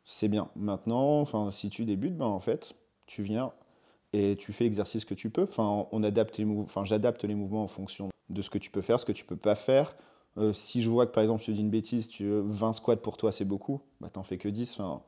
c'est 0.04 0.28
bien. 0.28 0.48
Maintenant, 0.56 1.24
si 1.50 1.70
tu 1.70 1.84
débutes, 1.84 2.16
ben, 2.16 2.26
en 2.26 2.40
fait, 2.40 2.74
tu 3.06 3.22
viens 3.22 3.52
et 4.12 4.36
tu 4.36 4.52
fais 4.52 4.64
l'exercice 4.64 5.04
que 5.04 5.14
tu 5.14 5.30
peux. 5.30 5.44
Enfin, 5.44 5.86
on 5.90 6.02
adapte 6.02 6.38
les 6.38 6.44
mou- 6.44 6.62
enfin, 6.62 6.84
j'adapte 6.84 7.24
les 7.24 7.34
mouvements 7.34 7.62
en 7.62 7.68
fonction 7.68 8.10
de 8.28 8.42
ce 8.42 8.50
que 8.50 8.58
tu 8.58 8.70
peux 8.70 8.82
faire, 8.82 9.00
ce 9.00 9.06
que 9.06 9.12
tu 9.12 9.24
peux 9.24 9.36
pas 9.36 9.54
faire. 9.54 9.94
Euh, 10.38 10.52
si 10.52 10.80
je 10.82 10.88
vois 10.88 11.06
que 11.06 11.12
par 11.12 11.22
exemple, 11.22 11.40
je 11.42 11.46
te 11.46 11.50
dis 11.52 11.60
une 11.60 11.70
bêtise, 11.70 12.08
tu, 12.08 12.26
20 12.28 12.72
squats 12.72 12.96
pour 12.96 13.16
toi 13.16 13.32
c'est 13.32 13.44
beaucoup, 13.44 13.80
bah 14.00 14.08
t'en 14.10 14.22
fais 14.22 14.38
que 14.38 14.48
10. 14.48 14.80
Enfin, 14.80 15.02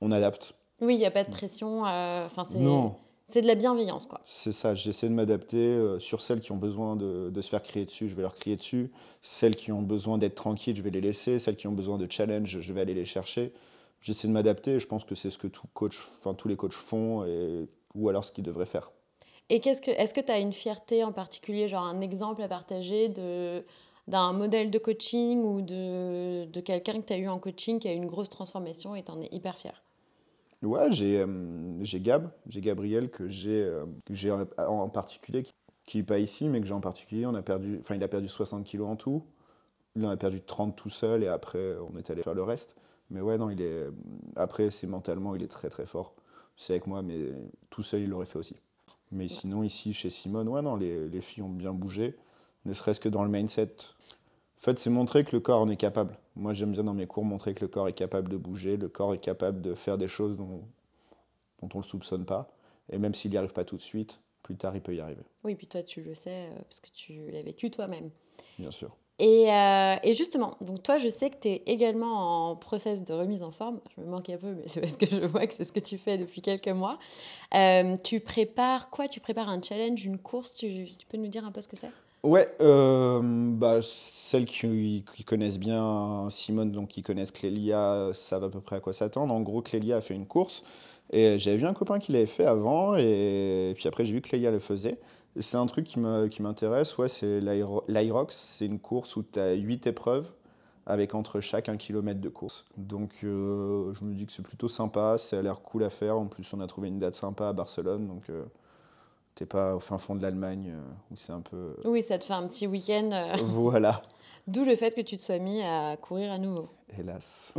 on 0.00 0.10
adapte. 0.12 0.54
Oui, 0.80 0.94
il 0.94 0.98
n'y 0.98 1.04
a 1.06 1.10
pas 1.10 1.24
de 1.24 1.30
pression. 1.30 1.86
euh, 1.86 2.24
Enfin, 2.26 2.44
c'est 2.44 2.58
Non. 2.58 2.96
c'est 3.26 3.42
de 3.42 3.46
la 3.46 3.54
bienveillance, 3.54 4.06
quoi. 4.06 4.20
C'est 4.24 4.52
ça, 4.52 4.74
j'essaie 4.74 5.08
de 5.08 5.14
m'adapter 5.14 5.58
euh, 5.58 5.98
sur 6.00 6.22
celles 6.22 6.40
qui 6.40 6.50
ont 6.52 6.56
besoin 6.56 6.96
de, 6.96 7.30
de 7.30 7.40
se 7.42 7.48
faire 7.50 7.62
crier 7.62 7.84
dessus, 7.84 8.08
je 8.08 8.16
vais 8.16 8.22
leur 8.22 8.34
crier 8.34 8.56
dessus. 8.56 8.90
Celles 9.20 9.54
qui 9.56 9.70
ont 9.72 9.82
besoin 9.82 10.18
d'être 10.18 10.34
tranquilles, 10.34 10.74
je 10.76 10.82
vais 10.82 10.90
les 10.90 11.00
laisser. 11.02 11.38
Celles 11.38 11.56
qui 11.56 11.68
ont 11.68 11.72
besoin 11.72 11.98
de 11.98 12.10
challenge, 12.10 12.58
je 12.60 12.72
vais 12.72 12.80
aller 12.80 12.94
les 12.94 13.04
chercher. 13.04 13.52
J'essaie 14.00 14.26
de 14.26 14.32
m'adapter 14.32 14.72
et 14.72 14.78
je 14.80 14.86
pense 14.88 15.04
que 15.04 15.14
c'est 15.14 15.30
ce 15.30 15.38
que 15.38 15.46
tout 15.46 15.68
coach, 15.74 15.96
enfin, 16.18 16.34
tous 16.34 16.48
les 16.48 16.56
coachs 16.56 16.72
font 16.72 17.24
et, 17.24 17.68
ou 17.94 18.08
alors 18.08 18.24
ce 18.24 18.32
qu'ils 18.32 18.42
devraient 18.42 18.66
faire. 18.66 18.90
Et 19.50 19.60
qu'est-ce 19.60 19.80
que, 19.82 19.90
est-ce 19.92 20.14
que 20.14 20.20
tu 20.20 20.32
as 20.32 20.38
une 20.40 20.52
fierté 20.52 21.04
en 21.04 21.12
particulier, 21.12 21.68
genre 21.68 21.84
un 21.84 22.00
exemple 22.00 22.42
à 22.42 22.48
partager 22.48 23.08
de, 23.10 23.62
d'un 24.08 24.32
modèle 24.32 24.70
de 24.70 24.78
coaching 24.78 25.42
ou 25.42 25.60
de, 25.62 26.44
de 26.46 26.60
quelqu'un 26.60 27.00
que 27.00 27.06
tu 27.06 27.12
as 27.12 27.18
eu 27.18 27.28
en 27.28 27.38
coaching 27.38 27.78
qui 27.78 27.88
a 27.88 27.92
eu 27.92 27.96
une 27.96 28.06
grosse 28.06 28.28
transformation 28.30 28.94
et 28.96 29.02
tu 29.02 29.10
en 29.12 29.20
es 29.20 29.28
hyper 29.32 29.56
fier 29.58 29.82
Ouais, 30.62 30.92
j'ai 30.92 31.18
euh, 31.20 31.82
Gab, 31.94 32.30
j'ai 32.46 32.60
Gabriel 32.60 33.10
que 33.10 33.28
j'ai 33.28 33.62
euh, 33.62 33.84
en 34.58 34.88
particulier, 34.88 35.42
qui- 35.42 35.52
qui 35.86 35.98
n'est 35.98 36.04
pas 36.04 36.20
ici, 36.20 36.48
mais 36.48 36.60
que 36.60 36.66
j'ai 36.66 36.74
en 36.74 36.80
particulier. 36.80 37.26
On 37.26 37.34
a 37.34 37.42
perdu, 37.42 37.78
enfin, 37.80 37.96
il 37.96 38.02
a 38.04 38.08
perdu 38.08 38.28
60 38.28 38.62
kilos 38.64 38.88
en 38.88 38.94
tout. 38.94 39.24
Il 39.96 40.06
en 40.06 40.10
a 40.10 40.16
perdu 40.16 40.40
30 40.40 40.76
tout 40.76 40.88
seul 40.90 41.24
et 41.24 41.28
après, 41.28 41.74
on 41.92 41.98
est 41.98 42.08
allé 42.10 42.22
faire 42.22 42.34
le 42.34 42.44
reste. 42.44 42.76
Mais 43.10 43.20
ouais, 43.20 43.36
non, 43.38 43.50
il 43.50 43.60
est. 43.60 43.86
Après, 44.36 44.70
c'est 44.70 44.86
mentalement, 44.86 45.34
il 45.34 45.42
est 45.42 45.48
très 45.48 45.68
très 45.68 45.84
fort. 45.86 46.14
C'est 46.56 46.74
avec 46.74 46.86
moi, 46.86 47.02
mais 47.02 47.32
tout 47.70 47.82
seul, 47.82 48.02
il 48.02 48.08
l'aurait 48.10 48.26
fait 48.26 48.38
aussi. 48.38 48.56
Mais 49.10 49.26
sinon, 49.26 49.64
ici, 49.64 49.92
chez 49.92 50.10
Simone, 50.10 50.48
ouais, 50.48 50.62
non, 50.62 50.76
les, 50.76 51.08
les 51.08 51.20
filles 51.20 51.42
ont 51.42 51.48
bien 51.50 51.72
bougé. 51.72 52.16
Ne 52.64 52.72
serait-ce 52.72 53.00
que 53.00 53.08
dans 53.08 53.24
le 53.24 53.30
mindset. 53.30 53.74
fait, 54.56 54.78
c'est 54.78 54.90
montrer 54.90 55.24
que 55.24 55.34
le 55.34 55.40
corps 55.40 55.60
en 55.60 55.68
est 55.68 55.76
capable. 55.76 56.16
Moi, 56.36 56.52
j'aime 56.52 56.72
bien 56.72 56.84
dans 56.84 56.94
mes 56.94 57.06
cours 57.06 57.24
montrer 57.24 57.54
que 57.54 57.62
le 57.62 57.68
corps 57.68 57.88
est 57.88 57.92
capable 57.92 58.28
de 58.28 58.36
bouger, 58.36 58.76
le 58.76 58.88
corps 58.88 59.14
est 59.14 59.18
capable 59.18 59.60
de 59.60 59.74
faire 59.74 59.98
des 59.98 60.08
choses 60.08 60.36
dont, 60.36 60.62
dont 61.60 61.68
on 61.74 61.78
ne 61.78 61.82
le 61.82 61.88
soupçonne 61.88 62.24
pas. 62.24 62.48
Et 62.90 62.98
même 62.98 63.14
s'il 63.14 63.30
n'y 63.30 63.36
arrive 63.36 63.52
pas 63.52 63.64
tout 63.64 63.76
de 63.76 63.82
suite, 63.82 64.20
plus 64.42 64.56
tard, 64.56 64.74
il 64.74 64.82
peut 64.82 64.94
y 64.94 65.00
arriver. 65.00 65.22
Oui, 65.44 65.54
puis 65.54 65.66
toi, 65.66 65.82
tu 65.82 66.02
le 66.02 66.14
sais 66.14 66.48
euh, 66.48 66.58
parce 66.68 66.80
que 66.80 66.90
tu 66.92 67.30
l'as 67.30 67.42
vécu 67.42 67.70
toi-même. 67.70 68.10
Bien 68.58 68.70
sûr. 68.70 68.96
Et, 69.18 69.52
euh, 69.52 69.96
et, 70.02 70.14
justement, 70.14 70.56
donc 70.62 70.82
toi, 70.82 70.98
je 70.98 71.08
sais 71.08 71.30
que 71.30 71.36
tu 71.36 71.48
es 71.48 71.62
également 71.66 72.50
en 72.50 72.56
process 72.56 73.04
de 73.04 73.12
remise 73.12 73.42
en 73.42 73.52
forme. 73.52 73.80
Je 73.94 74.00
me 74.00 74.06
manque 74.06 74.28
un 74.30 74.36
peu, 74.36 74.52
mais 74.54 74.66
c'est 74.66 74.80
parce 74.80 74.96
que 74.96 75.06
je 75.06 75.20
vois 75.26 75.46
que 75.46 75.54
c'est 75.54 75.64
ce 75.64 75.72
que 75.72 75.80
tu 75.80 75.96
fais 75.96 76.18
depuis 76.18 76.40
quelques 76.40 76.68
mois. 76.68 76.98
Euh, 77.54 77.96
tu 78.02 78.20
prépares 78.20 78.90
quoi? 78.90 79.06
Tu 79.06 79.20
prépares 79.20 79.48
un 79.48 79.62
challenge, 79.62 80.04
une 80.04 80.18
course? 80.18 80.54
Tu, 80.54 80.86
tu 80.98 81.06
peux 81.06 81.18
nous 81.18 81.28
dire 81.28 81.44
un 81.44 81.52
peu 81.52 81.60
ce 81.60 81.68
que 81.68 81.76
c'est? 81.76 81.90
Ouais, 82.22 82.54
euh, 82.60 83.20
bah, 83.22 83.80
celles 83.82 84.44
qui, 84.44 85.04
connaissent 85.26 85.58
bien 85.58 86.28
Simone, 86.30 86.70
donc 86.70 86.88
qui 86.88 87.02
connaissent 87.02 87.32
Clélia, 87.32 88.10
savent 88.14 88.44
à 88.44 88.48
peu 88.48 88.60
près 88.60 88.76
à 88.76 88.80
quoi 88.80 88.92
s'attendre. 88.92 89.34
En 89.34 89.40
gros, 89.40 89.60
Clélia 89.60 89.96
a 89.96 90.00
fait 90.00 90.14
une 90.14 90.26
course 90.26 90.62
et 91.10 91.38
j'avais 91.40 91.56
vu 91.56 91.66
un 91.66 91.74
copain 91.74 91.98
qui 91.98 92.12
l'avait 92.12 92.26
fait 92.26 92.44
avant 92.44 92.96
et, 92.96 93.72
puis 93.76 93.88
après 93.88 94.04
j'ai 94.04 94.14
vu 94.14 94.20
que 94.20 94.28
Clélia 94.28 94.52
le 94.52 94.60
faisait. 94.60 95.00
C'est 95.40 95.56
un 95.56 95.66
truc 95.66 95.86
qui 95.86 95.98
m'intéresse, 95.98 96.96
ouais, 96.98 97.08
c'est 97.08 97.40
l'Irox, 97.40 98.36
c'est 98.36 98.66
une 98.66 98.78
course 98.78 99.16
où 99.16 99.24
tu 99.24 99.40
as 99.40 99.54
8 99.54 99.86
épreuves 99.88 100.32
avec 100.86 101.14
entre 101.14 101.40
chaque 101.40 101.68
un 101.68 101.76
kilomètre 101.76 102.20
de 102.20 102.28
course. 102.28 102.64
Donc 102.76 103.20
euh, 103.24 103.92
je 103.94 104.04
me 104.04 104.14
dis 104.14 104.26
que 104.26 104.32
c'est 104.32 104.42
plutôt 104.42 104.68
sympa, 104.68 105.18
ça 105.18 105.38
a 105.38 105.42
l'air 105.42 105.60
cool 105.60 105.84
à 105.84 105.90
faire. 105.90 106.18
En 106.18 106.26
plus, 106.26 106.52
on 106.54 106.60
a 106.60 106.66
trouvé 106.66 106.88
une 106.88 106.98
date 106.98 107.14
sympa 107.14 107.48
à 107.48 107.52
Barcelone, 107.52 108.06
donc 108.06 108.30
euh, 108.30 108.44
t'es 109.34 109.46
pas 109.46 109.74
au 109.74 109.80
fin 109.80 109.98
fond 109.98 110.14
de 110.14 110.22
l'Allemagne 110.22 110.72
euh, 110.74 110.80
où 111.10 111.16
c'est 111.16 111.32
un 111.32 111.40
peu. 111.40 111.74
Oui, 111.84 112.02
ça 112.02 112.18
te 112.18 112.24
fait 112.24 112.32
un 112.34 112.46
petit 112.46 112.66
week-end. 112.66 113.10
euh, 113.12 113.36
Voilà, 113.48 114.02
D'où 114.48 114.64
le 114.64 114.74
fait 114.76 114.94
que 114.94 115.00
tu 115.00 115.16
te 115.16 115.22
sois 115.22 115.38
mis 115.38 115.62
à 115.62 115.96
courir 115.96 116.32
à 116.32 116.38
nouveau. 116.38 116.68
hélas. 116.98 117.54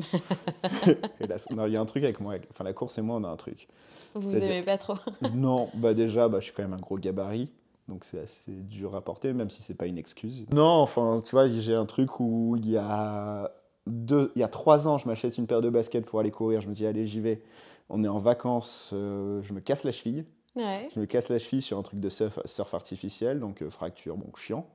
hélas. 1.19 1.49
Non, 1.51 1.65
il 1.65 1.73
y 1.73 1.77
a 1.77 1.81
un 1.81 1.85
truc 1.85 2.03
avec 2.03 2.19
moi, 2.19 2.35
enfin 2.51 2.63
la 2.63 2.73
course 2.73 2.97
et 2.97 3.01
moi, 3.01 3.17
on 3.17 3.23
a 3.23 3.29
un 3.29 3.35
truc. 3.37 3.67
Vous 4.15 4.29
C'est-à-dire- 4.31 4.51
aimez 4.51 4.63
pas 4.63 4.77
trop. 4.77 4.95
Non, 5.33 5.69
bah 5.75 5.93
déjà, 5.93 6.27
bah, 6.27 6.39
je 6.39 6.45
suis 6.45 6.53
quand 6.53 6.63
même 6.63 6.73
un 6.73 6.77
gros 6.81 6.97
gabarit, 6.97 7.49
donc 7.87 8.03
c'est 8.05 8.19
assez 8.19 8.51
dur 8.51 8.95
à 8.95 9.01
porter, 9.01 9.33
même 9.33 9.49
si 9.49 9.61
c'est 9.61 9.73
pas 9.75 9.85
une 9.87 9.97
excuse. 9.97 10.45
Non, 10.51 10.65
enfin, 10.65 11.21
tu 11.25 11.31
vois, 11.31 11.47
j'ai 11.47 11.73
un 11.75 11.85
truc 11.85 12.19
où 12.19 12.55
il 12.57 12.69
y 12.69 12.77
a 12.77 13.51
deux, 13.87 14.31
il 14.35 14.39
y 14.39 14.43
a 14.43 14.47
trois 14.47 14.87
ans, 14.87 14.97
je 14.97 15.07
m'achète 15.07 15.37
une 15.37 15.47
paire 15.47 15.61
de 15.61 15.69
baskets 15.69 16.05
pour 16.05 16.19
aller 16.19 16.31
courir. 16.31 16.61
Je 16.61 16.67
me 16.67 16.73
dis, 16.73 16.85
allez, 16.85 17.05
j'y 17.05 17.19
vais. 17.21 17.41
On 17.89 18.03
est 18.03 18.07
en 18.07 18.19
vacances, 18.19 18.91
euh, 18.93 19.41
je 19.41 19.53
me 19.53 19.59
casse 19.59 19.83
la 19.83 19.91
cheville. 19.91 20.25
Je 20.55 20.99
me 20.99 21.05
casse 21.05 21.29
la 21.29 21.39
cheville 21.39 21.61
sur 21.61 21.77
un 21.77 21.81
truc 21.81 21.99
de 21.99 22.09
surf, 22.09 22.73
artificiel, 22.73 23.39
donc 23.39 23.61
euh, 23.61 23.69
fracture, 23.69 24.17
bon, 24.17 24.31
chiant. 24.35 24.67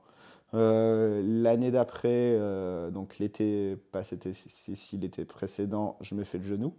Euh, 0.53 1.21
L'année 1.23 1.71
d'après, 1.71 2.09
euh, 2.37 2.89
donc 2.89 3.19
l'été, 3.19 3.77
pas 3.91 4.03
cet 4.03 4.25
été, 4.25 4.37
l'été 4.97 5.25
précédent, 5.25 5.97
je 6.01 6.15
me 6.15 6.23
fais 6.23 6.37
le 6.37 6.43
genou. 6.43 6.73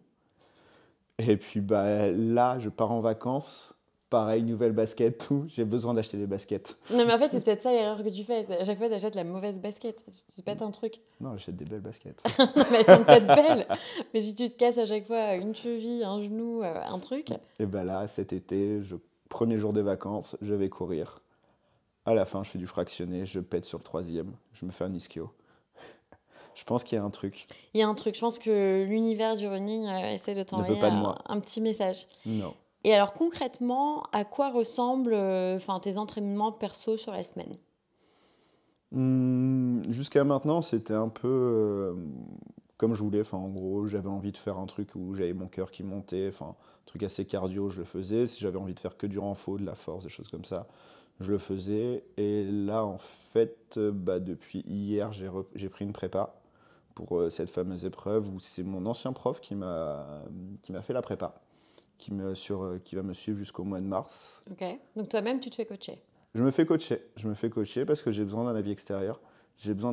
Et 1.19 1.37
puis 1.37 1.61
bah, 1.61 2.11
là, 2.11 2.59
je 2.59 2.69
pars 2.69 2.91
en 2.93 3.01
vacances. 3.01 3.75
Pareil, 4.11 4.43
nouvelle 4.43 4.73
basket, 4.73 5.19
tout. 5.19 5.45
J'ai 5.47 5.65
besoin 5.65 5.95
d'acheter 5.95 6.17
des 6.17 6.27
baskets. 6.27 6.77
Non, 6.91 7.07
mais 7.07 7.15
en 7.15 7.19
fait, 7.19 7.31
c'est 7.31 7.41
peut-être 7.45 7.63
ça 7.63 7.71
l'erreur 7.71 8.03
que 8.03 8.09
tu 8.09 8.25
fais. 8.25 8.45
À 8.61 8.65
chaque 8.65 8.79
fois, 8.79 8.89
tu 8.89 8.95
achètes 8.95 9.15
la 9.15 9.23
mauvaise 9.23 9.61
basket. 9.61 10.05
Tu 10.35 10.43
pètes 10.43 10.63
un 10.63 10.73
truc. 10.73 11.01
Non, 11.21 11.37
j'achète 11.37 11.57
des 11.57 11.65
belles 11.65 11.81
baskets. 11.81 12.21
Non, 12.39 12.65
mais 12.73 12.79
elles 12.79 12.85
sont 12.85 13.05
peut-être 13.05 13.27
belles. 13.27 13.67
Mais 14.13 14.21
si 14.21 14.35
tu 14.35 14.51
te 14.51 14.57
casses 14.57 14.79
à 14.79 14.87
chaque 14.87 15.07
fois 15.07 15.35
une 15.35 15.55
cheville, 15.55 16.03
un 16.03 16.21
genou, 16.21 16.63
euh, 16.63 16.83
un 16.83 16.99
truc. 16.99 17.29
Et 17.61 17.67
bah 17.67 17.85
là, 17.85 18.07
cet 18.07 18.33
été, 18.33 18.83
je, 18.83 18.97
premier 19.29 19.59
jour 19.59 19.73
de 19.73 19.81
vacances, 19.81 20.37
je 20.43 20.55
vais 20.55 20.69
courir. 20.69 21.21
À 22.05 22.15
la 22.15 22.25
fin, 22.25 22.43
je 22.43 22.51
fais 22.51 22.59
du 22.59 22.67
fractionné, 22.67 23.27
je 23.27 23.39
pète 23.39 23.65
sur 23.65 23.79
le 23.79 23.85
troisième, 23.85 24.33
je 24.55 24.65
me 24.65 24.73
fais 24.73 24.85
un 24.85 24.95
ischio. 24.95 25.31
Je 26.55 26.65
pense 26.65 26.83
qu'il 26.83 26.97
y 26.97 26.99
a 26.99 27.05
un 27.05 27.11
truc. 27.11 27.47
Il 27.75 27.81
y 27.81 27.83
a 27.83 27.89
un 27.89 27.95
truc. 27.95 28.15
Je 28.17 28.21
pense 28.21 28.39
que 28.39 28.85
l'univers 28.89 29.37
du 29.37 29.47
running 29.47 29.87
euh, 29.87 30.15
essaie 30.15 30.35
de 30.35 30.43
t'envoyer 30.43 30.81
pas 30.81 30.91
de 30.91 30.97
un, 30.97 31.01
moi. 31.01 31.19
un 31.27 31.39
petit 31.39 31.61
message. 31.61 32.07
Non. 32.27 32.55
Et 32.85 32.95
alors, 32.95 33.13
concrètement, 33.13 34.05
à 34.13 34.25
quoi 34.25 34.51
ressemblent 34.51 35.13
euh, 35.13 35.57
enfin, 35.57 35.81
tes 35.81 35.99
entraînements 35.99 36.53
perso 36.53 36.97
sur 36.97 37.13
la 37.13 37.23
semaine? 37.25 37.53
Hmm, 38.93 39.83
Jusqu'à 39.89 40.25
maintenant, 40.25 40.63
c'était 40.63 40.95
un 40.95 41.09
peu 41.09 41.29
euh, 41.29 41.95
comme 42.79 42.95
je 42.95 43.03
voulais. 43.03 43.21
Enfin, 43.21 43.37
en 43.39 43.49
gros, 43.49 43.87
j'avais 43.87 44.09
envie 44.09 44.33
de 44.33 44.37
faire 44.39 44.59
un 44.59 44.67
truc 44.67 44.95
où 44.97 45.15
j'avais 45.15 45.35
mon 45.35 45.47
cœur 45.47 45.71
qui 45.71 45.83
montait. 45.83 46.29
Enfin, 46.29 46.57
un 46.57 46.85
truc 46.87 47.03
assez 47.03 47.25
cardio, 47.27 47.69
je 47.69 47.81
le 47.81 47.85
faisais. 47.85 48.27
Si 48.27 48.41
j'avais 48.41 48.59
envie 48.59 48.75
de 48.75 48.81
faire 48.81 48.97
que 48.97 49.07
du 49.07 49.19
renfort, 49.19 49.59
de 49.59 49.65
la 49.65 49.75
force, 49.75 50.05
des 50.05 50.11
choses 50.11 50.29
comme 50.29 50.45
ça, 50.45 50.67
je 51.21 51.33
le 51.33 51.39
faisais. 51.39 52.05
Et 52.17 52.45
là, 52.51 52.85
en 52.85 52.99
fait, 52.99 53.77
euh, 53.77 53.93
bah, 53.93 54.21
depuis 54.21 54.61
hier, 54.67 55.13
j'ai 55.13 55.69
pris 55.69 55.85
une 55.85 55.93
prépa 55.93 56.35
pour 56.95 57.31
cette 57.31 57.51
fameuse 57.51 57.85
épreuve 57.85 58.29
où 58.35 58.41
c'est 58.41 58.63
mon 58.65 58.85
ancien 58.85 59.13
prof 59.13 59.41
qui 59.41 59.55
m'a 59.55 60.03
fait 60.83 60.93
la 60.93 61.01
prépa, 61.01 61.41
qui, 62.01 62.13
me, 62.13 62.35
sur, 62.35 62.63
euh, 62.65 62.79
qui 62.79 62.97
va 62.97 63.03
me 63.03 63.13
suivre 63.13 63.39
jusqu'au 63.39 63.63
mois 63.63 63.81
de 63.81 63.87
mars. 63.87 64.43
Ok. 64.51 64.65
Donc, 64.97 65.09
toi-même, 65.09 65.39
tu 65.39 65.51
te 65.51 65.55
fais 65.55 65.67
coacher. 65.67 66.01
Je 66.35 66.43
me 66.43 66.51
fais 66.51 66.65
coacher. 66.67 67.01
Je 67.17 67.29
me 67.29 67.35
fais 67.35 67.51
coacher 67.51 67.85
parce 67.85 68.03
que 68.03 68.11
j'ai 68.11 68.25
besoin 68.25 68.45
d'un 68.45 68.57
avis 68.57 68.71
extérieur. 68.73 69.21
J'ai 69.57 69.75
besoin 69.75 69.93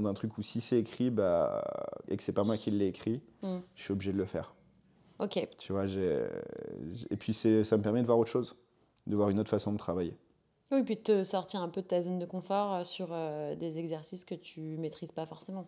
d'un 0.00 0.14
truc 0.14 0.38
où 0.38 0.42
si 0.42 0.60
c'est 0.60 0.78
écrit 0.78 1.10
bah, 1.10 1.64
et 2.08 2.16
que 2.16 2.22
c'est 2.22 2.32
pas 2.32 2.44
moi 2.44 2.56
qui 2.56 2.70
l'ai 2.70 2.86
écrit, 2.86 3.20
Hmm. 3.42 3.58
je 3.74 3.82
suis 3.82 3.92
obligé 3.92 4.12
de 4.12 4.18
le 4.18 4.24
faire. 4.24 4.54
Ok. 5.18 5.48
Tu 5.58 5.72
vois, 5.72 5.86
j'ai- 5.86 6.24
et 7.10 7.16
puis 7.16 7.32
ça 7.34 7.48
me 7.76 7.82
permet 7.82 8.00
de 8.02 8.06
voir 8.06 8.18
autre 8.18 8.30
chose, 8.30 8.56
de 9.06 9.16
voir 9.16 9.28
une 9.30 9.38
autre 9.40 9.50
façon 9.50 9.72
de 9.72 9.78
travailler. 9.78 10.16
Oui, 10.70 10.84
puis 10.84 10.94
de 10.96 11.00
te 11.00 11.24
sortir 11.24 11.60
un 11.62 11.68
peu 11.68 11.82
de 11.82 11.86
ta 11.88 12.00
zone 12.02 12.20
de 12.20 12.26
confort 12.26 12.74
euh, 12.74 12.84
sur 12.84 13.08
euh, 13.10 13.56
des 13.56 13.78
exercices 13.78 14.24
que 14.24 14.36
tu 14.36 14.60
maîtrises 14.78 15.10
pas 15.10 15.26
forcément. 15.26 15.66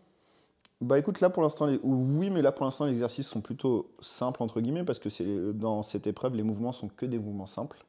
Bah 0.83 0.99
écoute, 0.99 1.21
là 1.21 1.31
pour 1.31 1.45
l'instant, 1.45 1.66
les... 1.66 1.79
oui, 1.85 2.29
mais 2.29 2.42
là 2.42 2.51
pour 2.51 2.64
l'instant, 2.64 2.87
les 2.87 2.92
exercices 2.92 3.29
sont 3.29 3.40
plutôt 3.40 3.95
simples 4.01 4.42
entre 4.42 4.61
guillemets 4.61 4.83
parce 4.83 4.99
que 4.99 5.11
c'est 5.11 5.53
dans 5.55 5.85
cette 5.85 6.09
épreuve, 6.09 6.35
les 6.35 6.42
mouvements 6.42 6.73
sont 6.73 6.88
que 6.88 7.07
des 7.07 7.21
mouvements 7.21 7.47
simples. 7.47 7.87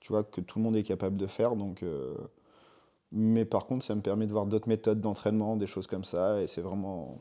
Tu 0.00 0.12
vois 0.12 0.24
que 0.24 0.42
tout 0.42 0.58
le 0.58 0.64
monde 0.64 0.76
est 0.76 0.82
capable 0.82 1.16
de 1.16 1.26
faire, 1.26 1.56
donc. 1.56 1.82
euh, 1.82 2.14
Mais 3.12 3.46
par 3.46 3.64
contre, 3.64 3.82
ça 3.82 3.94
me 3.94 4.02
permet 4.02 4.26
de 4.26 4.32
voir 4.32 4.44
d'autres 4.44 4.68
méthodes 4.68 5.00
d'entraînement, 5.00 5.56
des 5.56 5.66
choses 5.66 5.86
comme 5.86 6.04
ça, 6.04 6.42
et 6.42 6.46
c'est 6.46 6.60
vraiment, 6.60 7.18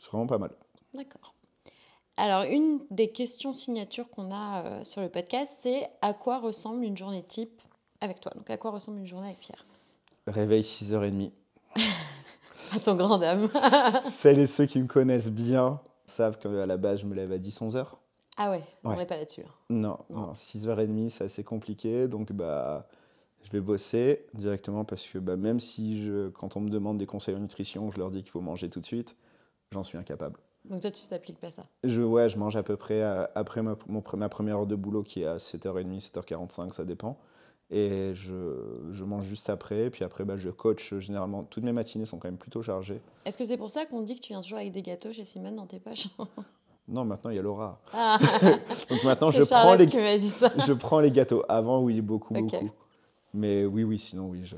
c'est 0.00 0.10
vraiment 0.10 0.26
pas 0.26 0.38
mal. 0.38 0.50
D'accord. 0.94 1.34
Alors, 2.16 2.42
une 2.42 2.80
des 2.90 3.12
questions 3.12 3.54
signatures 3.54 4.10
qu'on 4.10 4.32
a 4.32 4.64
euh, 4.64 4.84
sur 4.84 5.00
le 5.00 5.08
podcast, 5.08 5.58
c'est 5.60 5.88
à 6.02 6.12
quoi 6.12 6.40
ressemble 6.40 6.84
une 6.84 6.96
journée 6.96 7.22
type 7.22 7.62
avec 8.00 8.20
toi? 8.20 8.32
Donc, 8.34 8.50
à 8.50 8.56
quoi 8.56 8.72
ressemble 8.72 8.98
une 8.98 9.06
journée 9.06 9.28
avec 9.28 9.40
Pierre? 9.40 9.64
Réveil 10.26 10.62
6h30. 10.62 11.30
À 12.72 12.78
ton 12.80 12.94
grand 12.94 13.18
dame. 13.18 13.48
Celles 14.04 14.38
et 14.38 14.46
ceux 14.46 14.66
qui 14.66 14.80
me 14.80 14.86
connaissent 14.86 15.30
bien 15.30 15.80
savent 16.06 16.38
qu'à 16.38 16.48
la 16.66 16.76
base, 16.76 17.00
je 17.00 17.06
me 17.06 17.14
lève 17.14 17.32
à 17.32 17.38
10-11h. 17.38 17.86
ah 18.36 18.50
ouais, 18.50 18.62
on 18.84 18.90
Ouais. 18.90 18.96
n'est 18.98 19.06
pas 19.06 19.16
là-dessus. 19.16 19.42
hein. 19.42 19.50
Non, 19.70 19.98
Non. 20.10 20.20
non, 20.28 20.32
6h30, 20.34 21.08
c'est 21.10 21.24
assez 21.24 21.44
compliqué. 21.44 22.08
Donc, 22.08 22.32
bah, 22.32 22.86
je 23.42 23.50
vais 23.50 23.60
bosser 23.60 24.26
directement 24.34 24.84
parce 24.84 25.06
que 25.06 25.18
bah, 25.18 25.36
même 25.36 25.60
si, 25.60 26.02
je, 26.04 26.28
quand 26.30 26.56
on 26.56 26.60
me 26.60 26.68
demande 26.70 26.98
des 26.98 27.06
conseils 27.06 27.34
en 27.36 27.40
nutrition, 27.40 27.90
je 27.90 27.98
leur 27.98 28.10
dis 28.10 28.22
qu'il 28.22 28.30
faut 28.30 28.40
manger 28.40 28.68
tout 28.68 28.80
de 28.80 28.86
suite, 28.86 29.16
j'en 29.72 29.82
suis 29.82 29.98
incapable. 29.98 30.38
Donc, 30.68 30.80
toi, 30.80 30.90
tu 30.90 31.06
t'appliques 31.06 31.40
pas 31.40 31.50
ça? 31.50 31.64
Je, 31.84 32.00
ouais, 32.02 32.28
je 32.28 32.38
mange 32.38 32.56
à 32.56 32.62
peu 32.62 32.76
près 32.76 33.02
à- 33.02 33.30
après 33.34 33.62
ma, 33.62 33.76
mon 33.86 34.02
ma 34.16 34.28
première 34.28 34.58
heure 34.60 34.66
de 34.66 34.74
boulot 34.76 35.02
qui 35.02 35.22
est 35.22 35.26
à 35.26 35.36
7h30, 35.38 36.00
7h45, 36.00 36.72
ça 36.72 36.84
dépend. 36.84 37.18
Et 37.70 38.12
je, 38.14 38.88
je 38.92 39.04
mange 39.04 39.24
juste 39.24 39.50
après. 39.50 39.90
Puis 39.90 40.04
après, 40.04 40.24
bah, 40.24 40.36
je 40.36 40.50
coach 40.50 40.94
généralement. 40.98 41.44
Toutes 41.44 41.64
mes 41.64 41.72
matinées 41.72 42.06
sont 42.06 42.18
quand 42.18 42.28
même 42.28 42.38
plutôt 42.38 42.62
chargées. 42.62 43.00
Est-ce 43.24 43.38
que 43.38 43.44
c'est 43.44 43.56
pour 43.56 43.70
ça 43.70 43.86
qu'on 43.86 44.02
dit 44.02 44.14
que 44.14 44.20
tu 44.20 44.32
viens 44.32 44.42
toujours 44.42 44.58
avec 44.58 44.72
des 44.72 44.82
gâteaux 44.82 45.12
chez 45.12 45.24
Simone 45.24 45.56
dans 45.56 45.66
tes 45.66 45.80
poches? 45.80 46.08
Non, 46.86 47.04
maintenant, 47.04 47.30
il 47.30 47.36
y 47.36 47.38
a 47.38 47.42
Laura. 47.42 47.80
Ah, 47.92 48.18
Donc 48.90 49.04
maintenant, 49.04 49.30
je 49.30 49.42
prends, 49.42 49.74
les, 49.74 49.86
dit 50.18 50.28
ça. 50.28 50.52
je 50.66 50.72
prends 50.72 51.00
les 51.00 51.10
gâteaux. 51.10 51.42
Avant, 51.48 51.80
oui, 51.80 52.00
beaucoup, 52.02 52.34
beaucoup. 52.34 52.70
Mais 53.32 53.64
oui, 53.64 53.84
oui, 53.84 53.98
sinon, 53.98 54.28
oui, 54.28 54.44
je, 54.44 54.56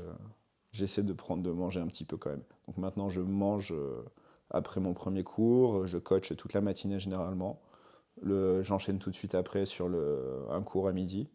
j'essaie 0.71 1.03
de 1.03 1.13
prendre, 1.13 1.41
de 1.41 1.51
manger 1.51 1.79
un 1.79 1.87
petit 1.87 2.03
peu 2.03 2.17
quand 2.17 2.29
même. 2.29 2.43
Donc 2.67 2.77
maintenant, 2.77 3.09
je 3.09 3.21
mange 3.21 3.71
euh, 3.71 4.03
après 4.49 4.81
mon 4.81 4.93
premier 4.93 5.23
cours. 5.23 5.87
Je 5.87 5.97
coach 5.97 6.35
toute 6.35 6.53
la 6.53 6.61
matinée 6.61 6.99
généralement. 6.99 7.61
Le, 8.21 8.61
j'enchaîne 8.61 8.99
tout 8.99 9.09
de 9.09 9.15
suite 9.15 9.35
après 9.35 9.65
sur 9.65 9.87
le, 9.87 10.45
un 10.49 10.61
cours 10.61 10.87
à 10.87 10.91
midi. 10.91 11.29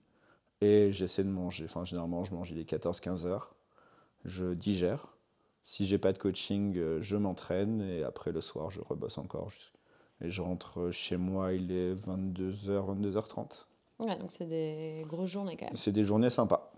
Et 0.62 0.92
j'essaie 0.92 1.24
de 1.24 1.28
manger. 1.28 1.64
Enfin, 1.64 1.84
généralement, 1.84 2.22
je 2.24 2.32
mange, 2.32 2.50
il 2.50 2.58
est 2.58 2.68
14-15 2.70 3.26
heures. 3.26 3.54
Je 4.24 4.54
digère. 4.54 5.08
Si 5.62 5.86
j'ai 5.86 5.98
pas 5.98 6.12
de 6.12 6.18
coaching, 6.18 6.76
euh, 6.78 6.98
je 7.02 7.16
m'entraîne. 7.16 7.80
Et 7.82 8.04
après, 8.04 8.32
le 8.32 8.40
soir, 8.40 8.70
je 8.70 8.80
rebosse 8.80 9.18
encore. 9.18 9.48
Et 10.20 10.30
je 10.30 10.40
rentre 10.40 10.90
chez 10.92 11.16
moi, 11.16 11.52
il 11.52 11.72
est 11.72 11.92
22h, 11.94 12.86
22h30. 12.86 13.66
Ouais, 13.98 14.16
donc 14.16 14.30
c'est 14.30 14.46
des 14.46 15.04
grosses 15.08 15.30
journées 15.30 15.56
quand 15.56 15.66
même. 15.66 15.74
C'est 15.76 15.92
des 15.92 16.04
journées 16.04 16.30
sympas. 16.30 16.72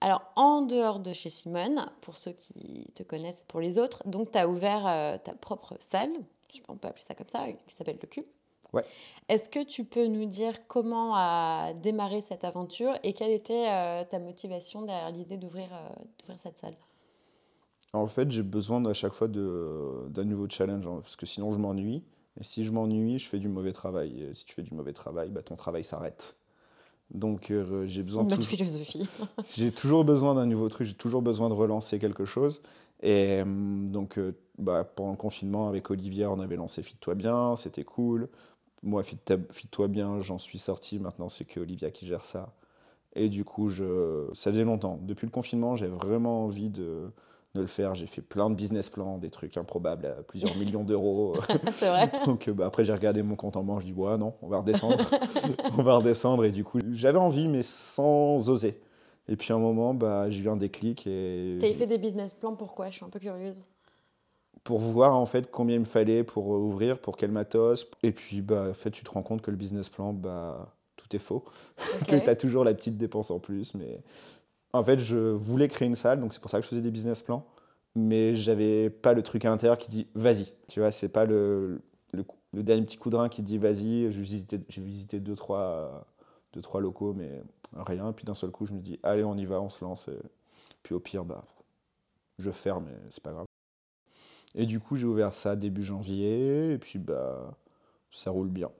Alors, 0.00 0.22
en 0.36 0.62
dehors 0.62 1.00
de 1.00 1.12
chez 1.12 1.30
Simone, 1.30 1.86
pour 2.02 2.16
ceux 2.16 2.32
qui 2.32 2.90
te 2.94 3.02
connaissent, 3.02 3.44
pour 3.48 3.60
les 3.60 3.78
autres, 3.78 4.02
donc 4.06 4.30
tu 4.30 4.38
as 4.38 4.48
ouvert 4.48 4.86
euh, 4.86 5.16
ta 5.18 5.32
propre 5.34 5.74
salle, 5.80 6.12
je- 6.52 6.60
on 6.68 6.76
peut 6.76 6.88
appeler 6.88 7.02
ça 7.02 7.14
comme 7.14 7.28
ça, 7.28 7.46
qui 7.66 7.74
s'appelle 7.74 7.98
Le 8.00 8.06
Cube. 8.08 8.24
Ouais. 8.76 8.84
Est-ce 9.28 9.48
que 9.48 9.64
tu 9.64 9.84
peux 9.84 10.06
nous 10.06 10.26
dire 10.26 10.66
comment 10.68 11.14
a 11.16 11.72
démarré 11.74 12.20
cette 12.20 12.44
aventure 12.44 12.92
et 13.02 13.12
quelle 13.12 13.32
était 13.32 13.68
euh, 13.68 14.04
ta 14.04 14.18
motivation 14.18 14.82
derrière 14.82 15.10
l'idée 15.10 15.36
d'ouvrir 15.36 15.68
euh, 15.72 16.32
cette 16.36 16.58
salle? 16.58 16.76
En 17.92 18.06
fait, 18.06 18.30
j'ai 18.30 18.42
besoin 18.42 18.84
à 18.84 18.92
chaque 18.92 19.14
fois 19.14 19.28
d'un 19.28 20.24
nouveau 20.24 20.46
challenge, 20.48 20.86
hein, 20.86 21.00
parce 21.02 21.16
que 21.16 21.26
sinon 21.26 21.50
je 21.50 21.58
m'ennuie. 21.58 22.04
Et 22.38 22.44
si 22.44 22.62
je 22.62 22.70
m'ennuie, 22.70 23.18
je 23.18 23.26
fais 23.26 23.38
du 23.38 23.48
mauvais 23.48 23.72
travail. 23.72 24.20
Et 24.22 24.34
si 24.34 24.44
tu 24.44 24.54
fais 24.54 24.62
du 24.62 24.74
mauvais 24.74 24.92
travail, 24.92 25.30
bah, 25.30 25.42
ton 25.42 25.54
travail 25.54 25.82
s'arrête. 25.82 26.36
Donc 27.10 27.50
euh, 27.50 27.86
j'ai 27.86 28.02
besoin 28.02 28.24
notre 28.24 28.36
toujours, 28.36 28.50
philosophie. 28.50 29.08
j'ai 29.56 29.70
toujours 29.70 30.04
besoin 30.04 30.34
d'un 30.34 30.46
nouveau 30.46 30.68
truc, 30.68 30.86
j'ai 30.86 30.94
toujours 30.94 31.22
besoin 31.22 31.48
de 31.48 31.54
relancer 31.54 31.98
quelque 31.98 32.24
chose. 32.24 32.62
Et 33.02 33.42
hum, 33.42 33.90
donc 33.90 34.18
euh, 34.18 34.36
bah, 34.58 34.84
pendant 34.84 35.12
le 35.12 35.16
confinement 35.16 35.68
avec 35.68 35.90
Olivia, 35.90 36.30
on 36.30 36.40
avait 36.40 36.56
lancé 36.56 36.82
Fit-toi 36.82 37.14
bien, 37.14 37.54
c'était 37.56 37.84
cool. 37.84 38.28
Moi, 38.82 39.02
Fit- 39.02 39.18
Fit-toi 39.50 39.88
bien, 39.88 40.20
j'en 40.20 40.38
suis 40.38 40.58
sorti. 40.58 40.98
Maintenant, 40.98 41.28
c'est 41.28 41.44
que 41.44 41.60
Olivia 41.60 41.90
qui 41.90 42.06
gère 42.06 42.24
ça. 42.24 42.52
Et 43.14 43.28
du 43.28 43.44
coup, 43.44 43.68
je... 43.68 44.28
ça 44.34 44.50
faisait 44.50 44.64
longtemps. 44.64 44.98
Depuis 45.02 45.26
le 45.26 45.30
confinement, 45.32 45.74
j'ai 45.76 45.86
vraiment 45.86 46.44
envie 46.44 46.68
de, 46.68 47.10
de 47.54 47.60
le 47.62 47.66
faire. 47.66 47.94
J'ai 47.94 48.06
fait 48.06 48.20
plein 48.20 48.50
de 48.50 48.54
business 48.54 48.90
plans, 48.90 49.16
des 49.18 49.30
trucs 49.30 49.56
improbables 49.56 50.06
à 50.06 50.22
plusieurs 50.22 50.54
millions 50.58 50.84
d'euros. 50.84 51.34
c'est 51.72 51.88
vrai. 51.88 52.12
Donc 52.26 52.48
euh, 52.48 52.52
bah, 52.52 52.66
après, 52.66 52.84
j'ai 52.84 52.92
regardé 52.92 53.22
mon 53.22 53.34
compte 53.34 53.56
en 53.56 53.62
banque, 53.64 53.80
je 53.80 53.86
dis, 53.86 53.94
ouais, 53.94 54.18
non, 54.18 54.34
on 54.42 54.48
va 54.48 54.58
redescendre. 54.58 55.10
on 55.78 55.82
va 55.82 55.96
redescendre. 55.96 56.44
Et 56.44 56.50
du 56.50 56.62
coup, 56.62 56.78
j'avais 56.92 57.18
envie, 57.18 57.48
mais 57.48 57.62
sans 57.62 58.48
oser. 58.50 58.80
Et 59.28 59.36
puis 59.36 59.52
à 59.52 59.56
un 59.56 59.60
moment, 59.60 59.94
bah, 59.94 60.28
j'ai 60.30 60.44
eu 60.44 60.48
un 60.48 60.56
déclic 60.56 61.06
et 61.06 61.56
T'avais 61.58 61.72
fait 61.72 61.86
des 61.86 61.98
business 61.98 62.32
plans, 62.34 62.54
pourquoi? 62.54 62.90
Je 62.90 62.96
suis 62.96 63.04
un 63.04 63.08
peu 63.08 63.18
curieuse. 63.18 63.64
Pour 64.66 64.80
voir 64.80 65.14
en 65.14 65.26
fait 65.26 65.48
combien 65.48 65.76
il 65.76 65.80
me 65.80 65.84
fallait 65.84 66.24
pour 66.24 66.52
euh, 66.52 66.58
ouvrir, 66.58 66.98
pour 66.98 67.16
quel 67.16 67.30
matos. 67.30 67.86
Et 68.02 68.10
puis 68.10 68.42
bah, 68.42 68.66
en 68.70 68.74
fait, 68.74 68.90
tu 68.90 69.04
te 69.04 69.10
rends 69.10 69.22
compte 69.22 69.40
que 69.40 69.52
le 69.52 69.56
business 69.56 69.88
plan, 69.88 70.12
bah, 70.12 70.74
tout 70.96 71.14
est 71.14 71.20
faux. 71.20 71.44
Que 72.08 72.16
tu 72.16 72.28
as 72.28 72.34
toujours 72.34 72.64
la 72.64 72.74
petite 72.74 72.98
dépense 72.98 73.30
en 73.30 73.38
plus. 73.38 73.74
Mais 73.74 74.02
en 74.72 74.82
fait, 74.82 74.98
je 74.98 75.16
voulais 75.16 75.68
créer 75.68 75.86
une 75.86 75.94
salle, 75.94 76.20
donc 76.20 76.32
c'est 76.32 76.40
pour 76.40 76.50
ça 76.50 76.58
que 76.58 76.64
je 76.64 76.68
faisais 76.68 76.82
des 76.82 76.90
business 76.90 77.22
plans. 77.22 77.46
Mais 77.94 78.34
j'avais 78.34 78.90
pas 78.90 79.12
le 79.12 79.22
truc 79.22 79.44
à 79.44 79.50
l'intérieur 79.50 79.78
qui 79.78 79.88
dit 79.88 80.08
vas-y. 80.16 80.52
Tu 80.68 80.80
vois, 80.80 80.90
c'est 80.90 81.08
pas 81.08 81.24
le, 81.24 81.80
le, 82.12 82.62
dernier 82.64 82.84
petit 82.84 82.98
coup 82.98 83.08
de 83.08 83.16
rein 83.16 83.28
qui 83.28 83.42
dit 83.42 83.58
vas-y. 83.58 84.10
J'ai 84.10 84.20
visité, 84.20 84.60
visité 84.78 85.20
deux 85.20 85.36
trois, 85.36 86.04
deux, 86.54 86.60
trois 86.60 86.80
locaux, 86.80 87.14
mais 87.14 87.40
rien. 87.72 88.10
Et 88.10 88.12
puis 88.12 88.24
d'un 88.24 88.34
seul 88.34 88.50
coup, 88.50 88.66
je 88.66 88.74
me 88.74 88.80
dis 88.80 88.98
allez, 89.04 89.22
on 89.22 89.36
y 89.36 89.44
va, 89.44 89.60
on 89.60 89.68
se 89.68 89.84
lance. 89.84 90.08
Et 90.08 90.18
puis 90.82 90.92
au 90.92 91.00
pire, 91.00 91.24
bah, 91.24 91.44
je 92.40 92.50
ferme, 92.50 92.86
mais 92.88 92.96
c'est 93.10 93.22
pas 93.22 93.30
grave. 93.30 93.46
Et 94.56 94.66
du 94.66 94.80
coup, 94.80 94.96
j'ai 94.96 95.06
ouvert 95.06 95.34
ça 95.34 95.54
début 95.54 95.82
janvier, 95.82 96.72
et 96.72 96.78
puis 96.78 96.98
bah, 96.98 97.54
ça 98.10 98.30
roule 98.30 98.48
bien. 98.48 98.70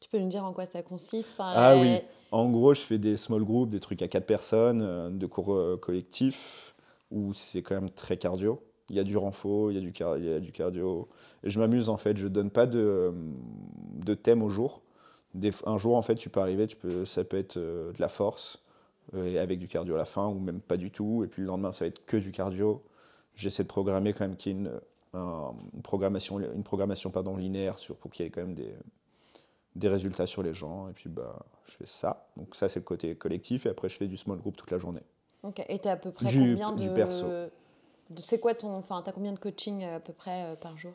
Tu 0.00 0.08
peux 0.08 0.18
nous 0.18 0.28
dire 0.28 0.44
en 0.44 0.52
quoi 0.52 0.66
ça 0.66 0.82
consiste 0.82 1.30
Enfin, 1.32 1.52
Ah 1.54 1.76
oui. 1.76 2.00
En 2.32 2.50
gros, 2.50 2.74
je 2.74 2.80
fais 2.80 2.98
des 2.98 3.16
small 3.16 3.44
groups, 3.44 3.70
des 3.70 3.80
trucs 3.80 4.02
à 4.02 4.08
quatre 4.08 4.26
personnes, 4.26 4.82
euh, 4.82 5.10
de 5.10 5.26
cours 5.26 5.54
euh, 5.54 5.76
collectifs, 5.76 6.74
où 7.10 7.32
c'est 7.32 7.62
quand 7.62 7.76
même 7.76 7.90
très 7.90 8.16
cardio. 8.16 8.60
Il 8.90 8.96
y 8.96 9.00
a 9.00 9.04
du 9.04 9.16
renfort, 9.16 9.70
il 9.70 9.76
y 9.76 9.78
a 9.78 9.80
du, 9.80 9.92
car- 9.92 10.18
il 10.18 10.24
y 10.24 10.32
a 10.32 10.40
du 10.40 10.52
cardio. 10.52 11.08
Et 11.44 11.50
je 11.50 11.58
m'amuse 11.58 11.88
en 11.88 11.96
fait, 11.96 12.16
je 12.16 12.28
donne 12.28 12.50
pas 12.50 12.66
de, 12.66 12.78
euh, 12.80 13.12
de 13.94 14.14
thème 14.14 14.42
au 14.42 14.48
jour. 14.48 14.82
Des, 15.34 15.50
un 15.66 15.78
jour, 15.78 15.96
en 15.96 16.02
fait, 16.02 16.16
tu 16.16 16.28
peux 16.30 16.40
arriver, 16.40 16.66
tu 16.66 16.76
peux, 16.76 17.04
ça 17.04 17.24
peut 17.24 17.36
être 17.36 17.56
euh, 17.58 17.92
de 17.92 18.00
la 18.00 18.08
force, 18.08 18.62
et 19.16 19.38
avec 19.38 19.60
du 19.60 19.68
cardio 19.68 19.94
à 19.94 19.98
la 19.98 20.04
fin, 20.04 20.26
ou 20.26 20.38
même 20.40 20.60
pas 20.60 20.76
du 20.76 20.90
tout. 20.90 21.22
Et 21.24 21.28
puis 21.28 21.42
le 21.42 21.48
lendemain, 21.48 21.70
ça 21.72 21.84
va 21.84 21.88
être 21.88 22.04
que 22.04 22.16
du 22.16 22.32
cardio. 22.32 22.82
J'essaie 23.36 23.62
de 23.62 23.68
programmer 23.68 24.12
quand 24.12 24.24
même 24.26 24.36
qu'il 24.36 24.52
y 24.52 24.54
ait 24.54 24.58
une, 24.58 24.80
un- 25.14 25.52
une 25.74 25.82
programmation, 25.82 26.40
une 26.40 26.64
programmation 26.64 27.10
pardon, 27.10 27.36
linéaire 27.36 27.78
sur, 27.78 27.94
pour 27.96 28.10
qu'il 28.10 28.24
y 28.24 28.28
ait 28.28 28.30
quand 28.30 28.40
même 28.40 28.54
des, 28.54 28.74
des 29.76 29.88
résultats 29.88 30.26
sur 30.26 30.42
les 30.42 30.54
gens. 30.54 30.88
Et 30.88 30.92
puis, 30.92 31.08
bah, 31.08 31.38
je 31.66 31.72
fais 31.72 31.86
ça. 31.86 32.26
Donc, 32.36 32.54
ça, 32.54 32.68
c'est 32.68 32.80
le 32.80 32.84
côté 32.84 33.14
collectif. 33.14 33.66
Et 33.66 33.68
après, 33.68 33.88
je 33.88 33.96
fais 33.96 34.06
du 34.08 34.16
small 34.16 34.38
group 34.38 34.56
toute 34.56 34.70
la 34.70 34.78
journée. 34.78 35.02
Ok. 35.42 35.62
Et 35.68 35.78
t'as 35.78 35.92
à 35.92 35.96
peu 35.96 36.10
près 36.10 36.26
Du- 36.26 36.38
combien 36.52 36.72
de. 36.72 36.80
du 36.82 36.90
perso. 36.90 37.26
C'est 38.16 38.38
quoi 38.40 38.54
ton. 38.54 38.74
Enfin, 38.74 39.02
t'as 39.04 39.12
combien 39.12 39.32
de 39.32 39.38
coaching 39.38 39.82
euh, 39.84 39.96
à 39.96 40.00
peu 40.00 40.12
près 40.12 40.44
euh, 40.44 40.56
par 40.56 40.76
jour? 40.78 40.92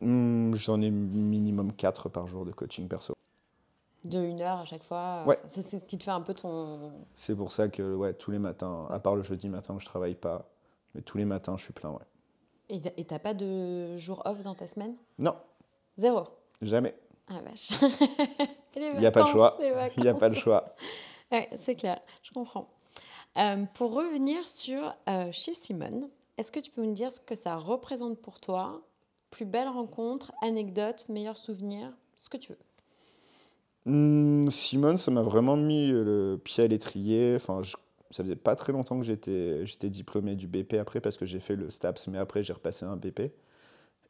Hmm, 0.00 0.54
J'en 0.54 0.80
ai 0.80 0.90
minimum 0.90 1.72
4 1.72 2.08
par 2.08 2.26
jour 2.26 2.44
de 2.44 2.52
coaching 2.52 2.88
perso. 2.88 3.14
De 4.04 4.18
une 4.20 4.40
heure 4.40 4.58
à 4.58 4.64
chaque 4.64 4.84
fois 4.84 5.22
Ouais. 5.26 5.36
Enfin, 5.38 5.48
C'est 5.48 5.62
c'est 5.62 5.78
ce 5.78 5.84
qui 5.84 5.96
te 5.96 6.02
fait 6.04 6.10
un 6.10 6.20
peu 6.20 6.34
ton. 6.34 6.92
C'est 7.14 7.36
pour 7.36 7.52
ça 7.52 7.68
que, 7.68 7.94
ouais, 7.94 8.12
tous 8.14 8.30
les 8.32 8.38
matins, 8.40 8.86
à 8.90 8.98
part 8.98 9.14
le 9.16 9.22
jeudi 9.22 9.48
matin 9.48 9.74
où 9.74 9.80
je 9.80 9.86
travaille 9.86 10.14
pas, 10.16 10.48
mais 10.94 11.02
tous 11.02 11.18
les 11.18 11.24
matins, 11.24 11.56
je 11.56 11.64
suis 11.64 11.72
plein, 11.72 11.90
ouais. 11.90 12.04
Et 12.68 13.04
t'as- 13.04 13.18
pas 13.18 13.34
de 13.34 13.96
jour 13.96 14.22
off 14.24 14.42
dans 14.42 14.54
ta 14.54 14.66
semaine? 14.66 14.94
Non, 15.18 15.34
Zéro? 15.96 16.24
jamais. 16.62 16.94
Ah 17.28 17.34
la 17.34 17.40
vache. 17.42 17.70
Il 18.76 18.98
n'y 18.98 19.06
a 19.06 19.10
pas 19.12 19.20
le 19.20 19.26
choix. 19.26 19.58
Il 19.96 20.02
n'y 20.02 20.08
a 20.08 20.14
pas 20.14 20.28
le 20.28 20.34
choix. 20.34 20.74
Ouais, 21.30 21.48
c'est 21.56 21.74
clair, 21.76 22.00
je 22.22 22.30
comprends. 22.32 22.68
Euh, 23.38 23.64
pour 23.74 23.92
revenir 23.92 24.46
sur 24.46 24.94
euh, 25.08 25.30
chez 25.32 25.54
Simone, 25.54 26.08
est-ce 26.38 26.50
que 26.52 26.60
tu 26.60 26.70
peux 26.70 26.82
me 26.82 26.92
dire 26.92 27.12
ce 27.12 27.20
que 27.20 27.34
ça 27.34 27.56
représente 27.56 28.18
pour 28.20 28.40
toi? 28.40 28.80
Plus 29.30 29.44
belle 29.46 29.68
rencontre, 29.68 30.32
anecdote, 30.42 31.06
meilleur 31.08 31.36
souvenir, 31.36 31.92
ce 32.16 32.28
que 32.28 32.36
tu 32.36 32.52
veux. 32.52 32.58
Hmm, 33.84 34.48
Simone, 34.50 34.96
ça 34.96 35.10
m'a 35.10 35.22
vraiment 35.22 35.56
mis 35.56 35.88
le 35.88 36.38
pied 36.42 36.64
à 36.64 36.66
l'étrier. 36.66 37.34
Enfin, 37.36 37.62
je- 37.62 37.76
ça 38.12 38.22
faisait 38.22 38.36
pas 38.36 38.56
très 38.56 38.72
longtemps 38.72 38.98
que 38.98 39.04
j'étais 39.04 39.64
j'étais 39.66 39.90
diplômé 39.90 40.36
du 40.36 40.46
BP 40.46 40.74
après 40.74 41.00
parce 41.00 41.16
que 41.16 41.26
j'ai 41.26 41.40
fait 41.40 41.56
le 41.56 41.70
STAPS, 41.70 42.08
mais 42.08 42.18
après 42.18 42.42
j'ai 42.42 42.52
repassé 42.52 42.84
un 42.84 42.96
BP. 42.96 43.32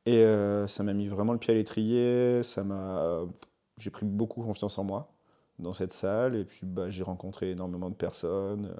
Et 0.04 0.24
euh, 0.24 0.66
ça 0.66 0.82
m'a 0.82 0.92
mis 0.92 1.08
vraiment 1.08 1.32
le 1.32 1.38
pied 1.38 1.54
à 1.54 1.56
l'étrier. 1.56 2.42
Ça 2.42 2.64
m'a, 2.64 3.20
j'ai 3.78 3.90
pris 3.90 4.04
beaucoup 4.04 4.42
confiance 4.42 4.78
en 4.78 4.84
moi 4.84 5.12
dans 5.58 5.72
cette 5.72 5.92
salle. 5.92 6.36
Et 6.36 6.44
puis 6.44 6.66
bah, 6.66 6.90
j'ai 6.90 7.04
rencontré 7.04 7.52
énormément 7.52 7.90
de 7.90 7.94
personnes, 7.94 8.74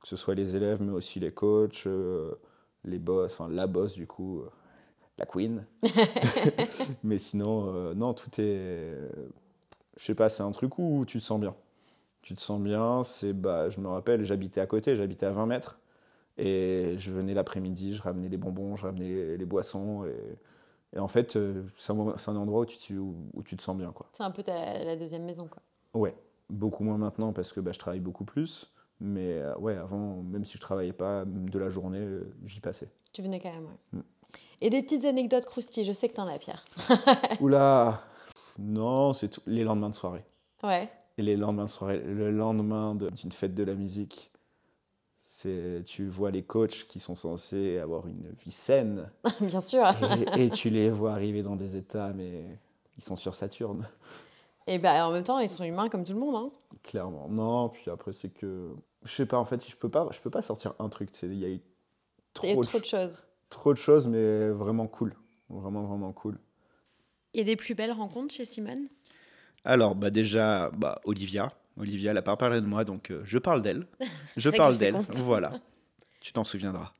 que 0.00 0.08
ce 0.08 0.16
soit 0.16 0.34
les 0.34 0.56
élèves, 0.56 0.80
mais 0.82 0.92
aussi 0.92 1.20
les 1.20 1.32
coachs, 1.32 1.86
euh, 1.86 2.34
les 2.84 2.98
boss, 2.98 3.32
enfin 3.32 3.48
la 3.50 3.66
boss 3.66 3.92
du 3.92 4.06
coup, 4.06 4.40
euh, 4.40 4.50
la 5.18 5.26
queen. 5.26 5.66
mais 7.04 7.18
sinon, 7.18 7.94
non, 7.94 8.14
tout 8.14 8.30
est 8.40 8.96
je 9.96 10.04
sais 10.04 10.14
pas, 10.14 10.28
c'est 10.28 10.42
un 10.42 10.50
truc 10.50 10.78
où 10.78 11.04
tu 11.06 11.18
te 11.18 11.24
sens 11.24 11.40
bien. 11.40 11.54
Tu 12.22 12.34
te 12.34 12.40
sens 12.40 12.60
bien, 12.60 13.02
c'est 13.02 13.32
bah, 13.32 13.68
je 13.68 13.80
me 13.80 13.88
rappelle, 13.88 14.22
j'habitais 14.24 14.60
à 14.60 14.66
côté, 14.66 14.94
j'habitais 14.96 15.26
à 15.26 15.30
20 15.32 15.46
mètres. 15.46 15.78
Et 16.38 16.94
je 16.96 17.12
venais 17.12 17.34
l'après-midi, 17.34 17.94
je 17.94 18.02
ramenais 18.02 18.28
les 18.28 18.36
bonbons, 18.36 18.76
je 18.76 18.86
ramenais 18.86 19.08
les, 19.08 19.36
les 19.36 19.44
boissons. 19.44 20.04
Et, 20.06 20.38
et 20.96 20.98
en 21.00 21.08
fait, 21.08 21.36
euh, 21.36 21.64
c'est 21.76 21.92
un, 21.92 22.36
endroit 22.36 22.60
où 22.60 22.64
tu, 22.66 22.78
te- 22.78 22.92
où, 22.94 23.16
où 23.34 23.42
tu 23.42 23.56
te 23.56 23.62
sens 23.62 23.76
bien. 23.76 23.92
Quoi. 23.92 24.06
C'est 24.12 24.22
un 24.22 24.30
peu 24.30 24.42
ta, 24.42 24.82
la 24.84 24.96
deuxième 24.96 25.24
maison, 25.24 25.48
quoi. 25.48 25.62
Ouais, 25.94 26.14
beaucoup 26.48 26.84
moins 26.84 26.96
maintenant 26.96 27.32
parce 27.32 27.52
que 27.52 27.60
bah, 27.60 27.72
je 27.72 27.78
travaille 27.78 28.00
beaucoup 28.00 28.24
plus. 28.24 28.72
Mais 29.00 29.38
euh, 29.38 29.54
ouais, 29.56 29.76
avant, 29.76 30.22
même 30.22 30.44
si 30.44 30.54
je 30.54 30.60
travaillais 30.60 30.92
pas 30.92 31.24
de 31.26 31.58
la 31.58 31.68
journée, 31.68 31.98
euh, 31.98 32.32
j'y 32.44 32.60
passais. 32.60 32.88
Tu 33.12 33.20
venais 33.20 33.40
quand 33.40 33.52
même, 33.52 33.66
ouais. 33.66 33.98
Mm. 33.98 34.02
Et 34.60 34.70
des 34.70 34.80
petites 34.82 35.04
anecdotes 35.04 35.44
croustilles, 35.44 35.84
je 35.84 35.92
sais 35.92 36.08
que 36.08 36.14
t'en 36.14 36.28
as, 36.28 36.38
Pierre. 36.38 36.64
Oula 37.40 38.04
Non, 38.58 39.12
c'est 39.12 39.28
tout- 39.28 39.42
les 39.46 39.64
lendemains 39.64 39.90
de 39.90 39.94
soirée. 39.96 40.24
Ouais. 40.62 40.88
Et 41.18 41.22
les 41.22 41.36
lendemains 41.36 41.66
le 41.88 42.30
lendemain 42.30 42.94
de- 42.94 43.10
d'une 43.10 43.32
fête 43.32 43.54
de 43.54 43.62
la 43.64 43.74
musique, 43.74 44.30
c'est 45.18 45.82
tu 45.84 46.08
vois 46.08 46.30
les 46.30 46.42
coachs 46.42 46.86
qui 46.88 47.00
sont 47.00 47.14
censés 47.14 47.78
avoir 47.78 48.06
une 48.06 48.32
vie 48.44 48.50
saine 48.50 49.10
Bien 49.40 49.60
sûr. 49.60 49.84
et, 50.36 50.44
et 50.46 50.50
tu 50.50 50.70
les 50.70 50.90
vois 50.90 51.12
arriver 51.12 51.42
dans 51.42 51.56
des 51.56 51.76
états, 51.76 52.12
mais 52.12 52.44
ils 52.96 53.04
sont 53.04 53.16
sur 53.16 53.34
Saturne, 53.34 53.88
Et 54.66 54.78
ben 54.78 55.04
en 55.04 55.12
même 55.12 55.24
temps, 55.24 55.38
ils 55.38 55.48
sont 55.48 55.64
humains 55.64 55.88
comme 55.88 56.04
tout 56.04 56.12
le 56.14 56.20
monde. 56.20 56.34
Hein. 56.36 56.50
clairement. 56.82 57.28
Non, 57.28 57.68
puis 57.68 57.90
après 57.90 58.12
c'est 58.12 58.30
que 58.30 58.70
je 59.04 59.12
sais 59.14 59.26
pas 59.26 59.38
en 59.38 59.44
fait, 59.44 59.68
je 59.68 59.76
peux 59.76 59.88
pas, 59.90 60.08
je 60.12 60.20
peux 60.20 60.30
pas 60.30 60.42
sortir 60.42 60.74
un 60.78 60.88
truc. 60.88 61.10
c'est- 61.12 61.26
Il 61.26 61.38
y 61.38 61.44
a 61.44 61.48
eu 61.48 61.60
Il 62.42 62.48
y 62.48 62.50
a 62.50 62.54
eu 62.54 62.54
trop 62.54 62.62
de, 62.62 62.66
trop 62.68 62.78
de 62.80 62.84
ch- 62.86 62.90
choses. 63.02 63.24
trop 63.50 63.72
de 63.72 63.78
choses, 63.78 64.06
mais 64.06 64.48
vraiment 64.50 64.86
cool, 64.86 65.14
vraiment 65.50 65.82
vraiment 65.84 66.12
cool. 66.12 66.38
Et 67.34 67.44
des 67.44 67.56
plus 67.56 67.74
belles 67.74 67.92
rencontres 67.92 68.34
chez 68.34 68.44
Simone? 68.44 68.84
Alors, 69.64 69.94
bah 69.94 70.10
déjà, 70.10 70.70
bah, 70.76 71.00
Olivia. 71.04 71.48
Olivia, 71.78 72.10
elle 72.10 72.16
n'a 72.16 72.22
pas 72.22 72.36
parlé 72.36 72.60
de 72.60 72.66
moi, 72.66 72.84
donc 72.84 73.10
euh, 73.10 73.22
je 73.24 73.38
parle 73.38 73.62
d'elle. 73.62 73.86
Je 74.36 74.50
parle 74.50 74.76
d'elle, 74.78 74.94
voilà. 75.24 75.52
Tu 76.20 76.32
t'en 76.32 76.44
souviendras. 76.44 76.92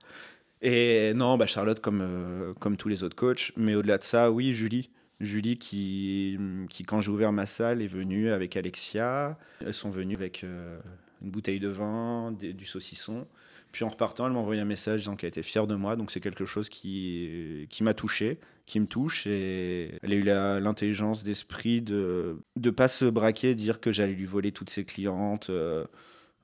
Et 0.62 1.12
non, 1.14 1.36
bah, 1.36 1.46
Charlotte, 1.46 1.80
comme, 1.80 2.00
euh, 2.02 2.54
comme 2.54 2.76
tous 2.76 2.88
les 2.88 3.04
autres 3.04 3.16
coachs. 3.16 3.52
Mais 3.56 3.74
au-delà 3.74 3.98
de 3.98 4.04
ça, 4.04 4.30
oui, 4.30 4.52
Julie. 4.52 4.90
Julie, 5.20 5.56
qui, 5.58 6.36
qui 6.68 6.82
quand 6.84 7.00
j'ai 7.00 7.10
ouvert 7.10 7.32
ma 7.32 7.46
salle, 7.46 7.80
est 7.82 7.86
venue 7.86 8.30
avec 8.30 8.56
Alexia. 8.56 9.38
Elles 9.60 9.74
sont 9.74 9.90
venues 9.90 10.14
avec 10.16 10.42
euh, 10.44 10.78
une 11.22 11.30
bouteille 11.30 11.60
de 11.60 11.68
vin, 11.68 12.32
des- 12.32 12.52
du 12.52 12.64
saucisson. 12.64 13.26
Puis 13.72 13.84
en 13.84 13.88
repartant, 13.88 14.26
elle 14.26 14.32
m'a 14.32 14.38
envoyé 14.38 14.60
un 14.60 14.66
message 14.66 15.00
disant 15.00 15.16
qu'elle 15.16 15.28
était 15.28 15.42
fière 15.42 15.66
de 15.66 15.74
moi. 15.74 15.96
Donc 15.96 16.10
c'est 16.10 16.20
quelque 16.20 16.44
chose 16.44 16.68
qui, 16.68 17.66
qui 17.70 17.82
m'a 17.82 17.94
touché, 17.94 18.38
qui 18.66 18.78
me 18.80 18.86
touche. 18.86 19.26
Et 19.26 19.98
elle 20.02 20.12
a 20.12 20.16
eu 20.16 20.22
l'intelligence 20.60 21.24
d'esprit 21.24 21.80
de 21.82 22.38
ne 22.56 22.70
pas 22.70 22.88
se 22.88 23.06
braquer, 23.06 23.54
dire 23.54 23.80
que 23.80 23.90
j'allais 23.90 24.12
lui 24.14 24.26
voler 24.26 24.52
toutes 24.52 24.70
ses 24.70 24.84
clientes. 24.84 25.48
euh, 25.50 25.84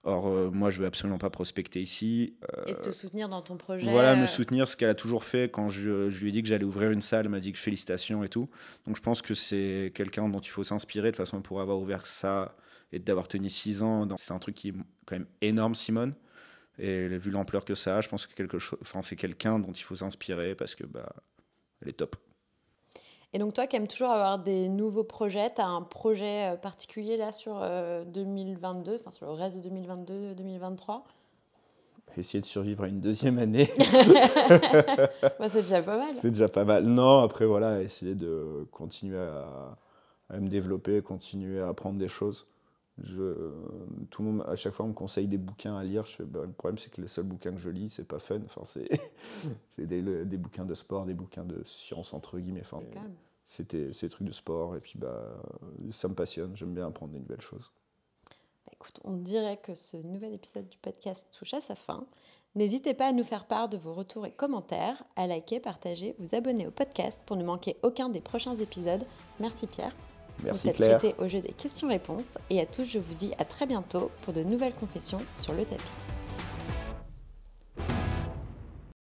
or, 0.05 0.29
euh, 0.29 0.51
moi, 0.51 0.71
je 0.71 0.79
veux 0.81 0.87
absolument 0.87 1.19
pas 1.19 1.29
prospecter 1.29 1.83
ici. 1.83 2.35
Euh, 2.57 2.62
Et 2.67 2.75
te 2.77 2.91
soutenir 2.93 3.29
dans 3.29 3.43
ton 3.43 3.57
projet. 3.59 3.85
voilà, 3.91 4.17
me 4.17 4.23
euh, 4.23 4.27
soutenir, 4.27 4.67
ce 4.67 4.77
qu'elle 4.77 4.88
a 4.88 4.95
toujours 4.95 5.25
fait 5.25 5.51
quand 5.51 5.69
je, 5.69 6.09
je 6.09 6.23
lui 6.23 6.31
ai 6.31 6.33
dit 6.33 6.43
que 6.43 6.49
j'allais 6.49 6.64
ouvrir 6.64 6.91
une 6.93 7.03
salle, 7.03 7.27
elle 7.27 7.31
m'a 7.31 7.41
dit 7.41 7.53
que 7.53 7.59
félicitations 7.59 8.25
et 8.25 8.29
tout. 8.29 8.49
Donc 8.87 8.97
je 8.97 9.03
pense 9.03 9.21
que 9.21 9.35
c'est 9.35 9.93
quelqu'un 9.95 10.29
dont 10.31 10.41
il 10.41 10.49
faut 10.49 10.64
s'inspirer 10.64 11.09
de 11.09 11.17
toute 11.17 11.19
façon 11.27 11.43
pour 11.43 11.61
avoir 11.61 11.79
ouvert 11.79 12.07
ça 12.07 12.57
et 12.93 12.99
d'avoir 12.99 13.29
tenu 13.29 13.51
6 13.51 13.83
ans. 13.83 14.09
C'est 14.17 14.33
un 14.33 14.38
truc 14.38 14.55
qui 14.55 14.69
est 14.71 14.75
quand 15.05 15.17
même 15.17 15.27
énorme, 15.43 15.75
Simone. 15.75 16.14
Et 16.79 17.09
vu 17.09 17.31
l'ampleur 17.31 17.64
que 17.64 17.75
ça 17.75 17.97
a, 17.97 18.01
je 18.01 18.09
pense 18.09 18.27
que 18.27 18.35
quelque 18.35 18.59
chose, 18.59 18.79
enfin, 18.83 19.03
c'est 19.03 19.17
quelqu'un 19.17 19.59
dont 19.59 19.73
il 19.73 19.83
faut 19.83 19.97
s'inspirer 19.97 20.55
parce 20.55 20.75
que 20.75 20.85
bah, 20.85 21.09
elle 21.83 21.88
est 21.88 21.93
top. 21.93 22.17
Et 23.33 23.38
donc 23.38 23.53
toi 23.53 23.67
qui 23.67 23.77
aimes 23.77 23.88
toujours 23.88 24.11
avoir 24.11 24.38
des 24.38 24.69
nouveaux 24.69 25.05
projets, 25.05 25.53
tu 25.53 25.61
as 25.61 25.67
un 25.67 25.83
projet 25.83 26.53
euh, 26.53 26.57
particulier 26.57 27.17
là 27.17 27.33
sur 27.33 27.61
2022, 28.07 28.95
enfin 28.95 29.11
sur 29.11 29.27
le 29.27 29.33
reste 29.33 29.59
de 29.59 29.69
2022-2023 29.69 31.03
Essayer 32.17 32.41
de 32.41 32.47
survivre 32.47 32.83
à 32.83 32.88
une 32.88 33.01
deuxième 33.01 33.38
année. 33.38 33.71
bah, 35.38 35.49
c'est 35.49 35.62
déjà 35.62 35.83
pas 35.83 35.99
mal. 35.99 36.11
C'est 36.14 36.31
déjà 36.31 36.49
pas 36.49 36.64
mal. 36.64 36.85
Non, 36.85 37.19
après 37.21 37.47
voilà, 37.47 37.81
essayer 37.81 38.17
de 38.17 38.67
continuer 38.73 39.19
à, 39.19 39.77
à 40.31 40.41
me 40.41 40.49
développer, 40.49 41.01
continuer 41.01 41.61
à 41.61 41.69
apprendre 41.69 41.99
des 41.99 42.09
choses. 42.09 42.47
Je, 43.03 43.53
tout 44.11 44.23
le 44.23 44.31
monde, 44.31 44.45
à 44.49 44.57
chaque 44.57 44.73
fois, 44.73 44.85
on 44.85 44.89
me 44.89 44.95
conseille 44.95 45.29
des 45.29 45.39
bouquins 45.39 45.77
à 45.77 45.85
lire. 45.85 46.05
Je 46.05 46.17
fais, 46.17 46.25
bah, 46.25 46.41
le 46.45 46.53
problème, 46.53 46.79
c'est 46.79 46.91
que 46.91 47.01
les 47.01 47.09
seuls 47.09 47.25
bouquins 47.25 47.53
que 47.53 47.61
je 47.61 47.71
lis, 47.71 47.89
c'est 47.89 48.05
pas 48.05 48.19
fun. 48.19 48.41
Enfin, 48.45 48.63
c'est 48.65 48.89
des, 49.87 50.03
des, 50.25 50.37
bouquins 50.37 50.65
de 50.65 50.75
sport, 50.75 51.07
des 51.07 51.15
bouquins 51.15 51.45
de 51.45 51.63
science, 51.65 52.13
entre 52.13 52.39
guillemets. 52.39 52.63
Enfin, 52.63 52.81
c'était 53.45 53.93
ces 53.93 54.09
trucs 54.09 54.27
de 54.27 54.33
sport. 54.33 54.77
Et 54.77 54.81
puis, 54.81 54.99
bah, 54.99 55.41
ça 55.91 56.09
me 56.09 56.15
passionne. 56.15 56.57
J'aime 56.57 56.75
bien 56.75 56.89
apprendre 56.89 57.13
des 57.13 57.21
nouvelles 57.21 57.41
choses. 57.41 57.71
Bah, 58.67 58.73
écoute, 58.73 59.01
on 59.05 59.17
dirait 59.17 59.59
que 59.59 59.75
ce 59.75 59.97
nouvel 59.97 60.35
épisode 60.35 60.69
du 60.69 60.79
podcast 60.79 61.29
touche 61.31 61.55
à 61.55 61.61
sa 61.61 61.77
fin. 61.77 62.05
N'hésitez 62.55 62.95
pas 62.95 63.07
à 63.07 63.13
nous 63.13 63.25
faire 63.25 63.47
part 63.47 63.69
de 63.69 63.77
vos 63.77 63.93
retours 63.93 64.27
et 64.27 64.33
commentaires, 64.33 65.05
à 65.15 65.27
liker, 65.27 65.61
partager, 65.61 66.17
vous 66.19 66.35
abonner 66.35 66.67
au 66.67 66.73
podcast 66.73 67.23
pour 67.25 67.37
ne 67.37 67.45
manquer 67.45 67.77
aucun 67.83 68.09
des 68.09 68.21
prochains 68.21 68.57
épisodes. 68.57 69.05
Merci 69.39 69.67
Pierre. 69.67 69.95
Merci 70.44 70.72
Claire. 70.72 71.01
au 71.18 71.29
jeu 71.29 71.40
des 71.40 71.53
questions-réponses. 71.53 72.38
Et 72.51 72.61
à 72.61 72.66
tous, 72.66 72.85
je 72.85 72.98
vous 72.98 73.14
dis 73.14 73.33
à 73.38 73.44
très 73.44 73.66
bientôt 73.66 74.11
pour 74.22 74.33
de 74.33 74.42
nouvelles 74.42 74.74
confessions 74.74 75.20
sur 75.35 75.53
le 75.53 75.64
tapis. 75.64 75.96